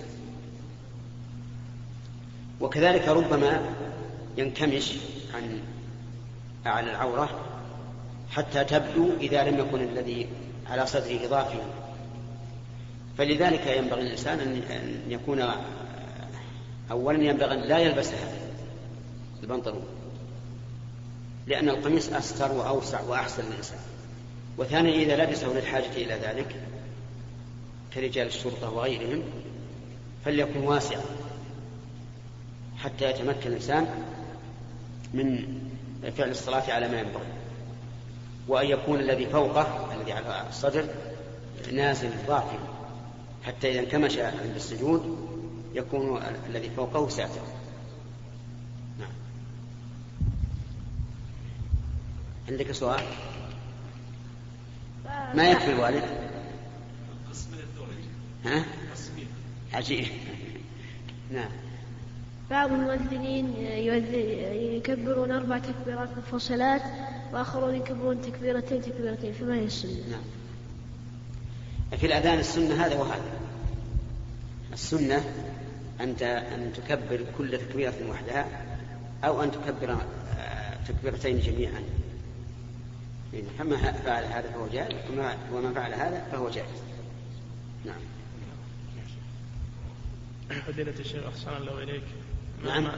وكذلك 2.61 3.09
ربما 3.09 3.61
ينكمش 4.37 4.93
عن 5.35 5.61
أعلى 6.67 6.91
العورة 6.91 7.31
حتى 8.31 8.65
تبدو 8.65 9.11
إذا 9.21 9.51
لم 9.51 9.59
يكن 9.59 9.81
الذي 9.83 10.27
على 10.71 10.87
صدره 10.87 11.27
إضافي 11.27 11.59
فلذلك 13.19 13.67
ينبغي 13.67 14.01
الإنسان 14.03 14.41
أن 14.41 15.03
يكون 15.09 15.45
أولا 16.91 17.23
ينبغي 17.23 17.55
أن 17.55 17.61
لا 17.61 17.79
يلبس 17.79 18.09
هذا 18.09 18.39
البنطلون 19.43 19.85
لأن 21.47 21.69
القميص 21.69 22.13
أستر 22.13 22.53
وأوسع 22.53 23.01
وأحسن 23.01 23.43
للإنسان 23.51 23.79
وثانيا 24.59 24.95
إذا 24.95 25.25
لبسه 25.25 25.49
للحاجة 25.49 25.93
إلى 25.97 26.15
ذلك 26.15 26.57
كرجال 27.95 28.27
الشرطة 28.27 28.71
وغيرهم 28.71 29.23
فليكن 30.25 30.61
واسعا 30.61 31.03
حتى 32.79 33.11
يتمكن 33.11 33.51
الإنسان 33.51 33.87
من 35.15 35.59
فعل 36.17 36.31
الصلاة 36.31 36.73
على 36.73 36.89
ما 36.89 37.01
ينبغي. 37.01 37.40
وأن 38.51 38.67
يكون 38.67 39.01
الذي 39.01 39.27
فوقه 39.27 39.95
الذي 39.95 40.13
على 40.13 40.49
الصدر 40.49 40.85
نازل 41.73 42.11
ضعفا 42.27 42.59
حتى 43.47 43.71
إذا 43.71 43.81
انكمش 43.81 44.19
عند 44.19 44.55
السجود 44.57 45.29
يكون 45.75 46.23
الذي 46.47 46.71
فوقه 46.71 47.09
ساتر. 47.09 47.41
نعم. 48.99 49.13
عندك 52.49 52.73
سؤال؟ 52.73 53.05
ما 55.35 55.51
يكفي 55.51 55.73
الوالد؟ 55.73 56.05
ها؟ 58.45 58.65
عجيب. 59.73 60.07
نعم. 61.31 61.51
بعض 62.51 62.73
المؤذنين 62.73 63.57
يكبرون 64.77 65.33
أربع 65.33 65.59
تكبيرات 65.59 66.09
منفصلات 66.17 66.83
وآخرون 67.33 67.75
يكبرون 67.75 68.23
تكبيرتين 68.23 68.83
تكبيرتين 68.83 69.33
فما 69.33 69.55
هي 69.55 69.65
السنة؟ 69.65 70.09
نعم. 70.11 70.23
في 71.99 72.07
الأذان 72.07 72.39
السنة 72.39 72.87
هذا 72.87 72.97
وهذا. 72.97 73.41
السنة 74.73 75.25
أنت 76.01 76.23
أن 76.23 76.73
تكبر 76.73 77.21
كل 77.39 77.59
تكبيرة 77.59 77.95
وحدها 78.09 78.47
أو 79.25 79.43
أن 79.43 79.53
تكبر 79.53 79.97
تكبيرتين 80.89 81.41
جميعا. 81.41 81.83
فما 83.59 83.77
فعل 83.93 84.25
هذا 84.25 84.51
فهو 84.51 84.67
جائز 84.73 84.97
وما 85.53 85.73
فعل 85.75 85.95
هذا 85.95 86.27
فهو 86.33 86.51
جائز. 86.51 86.83
نعم. 87.85 88.01
فضيلة 90.67 90.95
الشيخ 90.99 91.25
أحسن 91.27 91.57
الله 91.57 91.83
إليك. 91.83 92.03
نعم. 92.65 92.91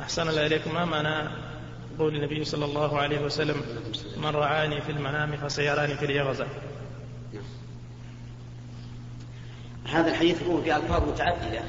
أحسن 0.00 0.28
الله 0.28 0.46
إليكم 0.46 0.74
ما 0.74 0.84
معنى 0.84 1.30
قول 2.00 2.16
النبي 2.16 2.44
صلى 2.44 2.64
الله 2.64 2.98
عليه 2.98 3.20
وسلم 3.20 3.62
من 4.16 4.26
رعاني 4.26 4.80
في 4.80 4.92
المنام 4.92 5.36
فسيراني 5.36 5.94
في 5.94 6.06
نعم. 7.32 7.42
هذا 9.84 10.10
الحديث 10.10 10.42
هو 10.42 10.62
في 10.62 10.76
ألفاظ 10.76 11.08
متعددة 11.08 11.62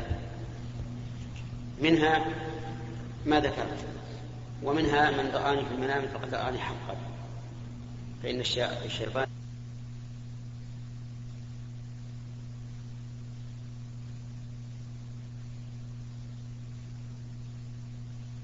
منها 1.81 2.25
ما 3.25 3.39
ذكرت 3.39 3.85
ومنها 4.63 5.11
من 5.11 5.31
رآني 5.33 5.65
في 5.65 5.71
المنام 5.71 6.07
فقد 6.13 6.35
رآني 6.35 6.57
حقا 6.59 6.95
فإن 8.23 8.39
الشيطان 8.85 9.27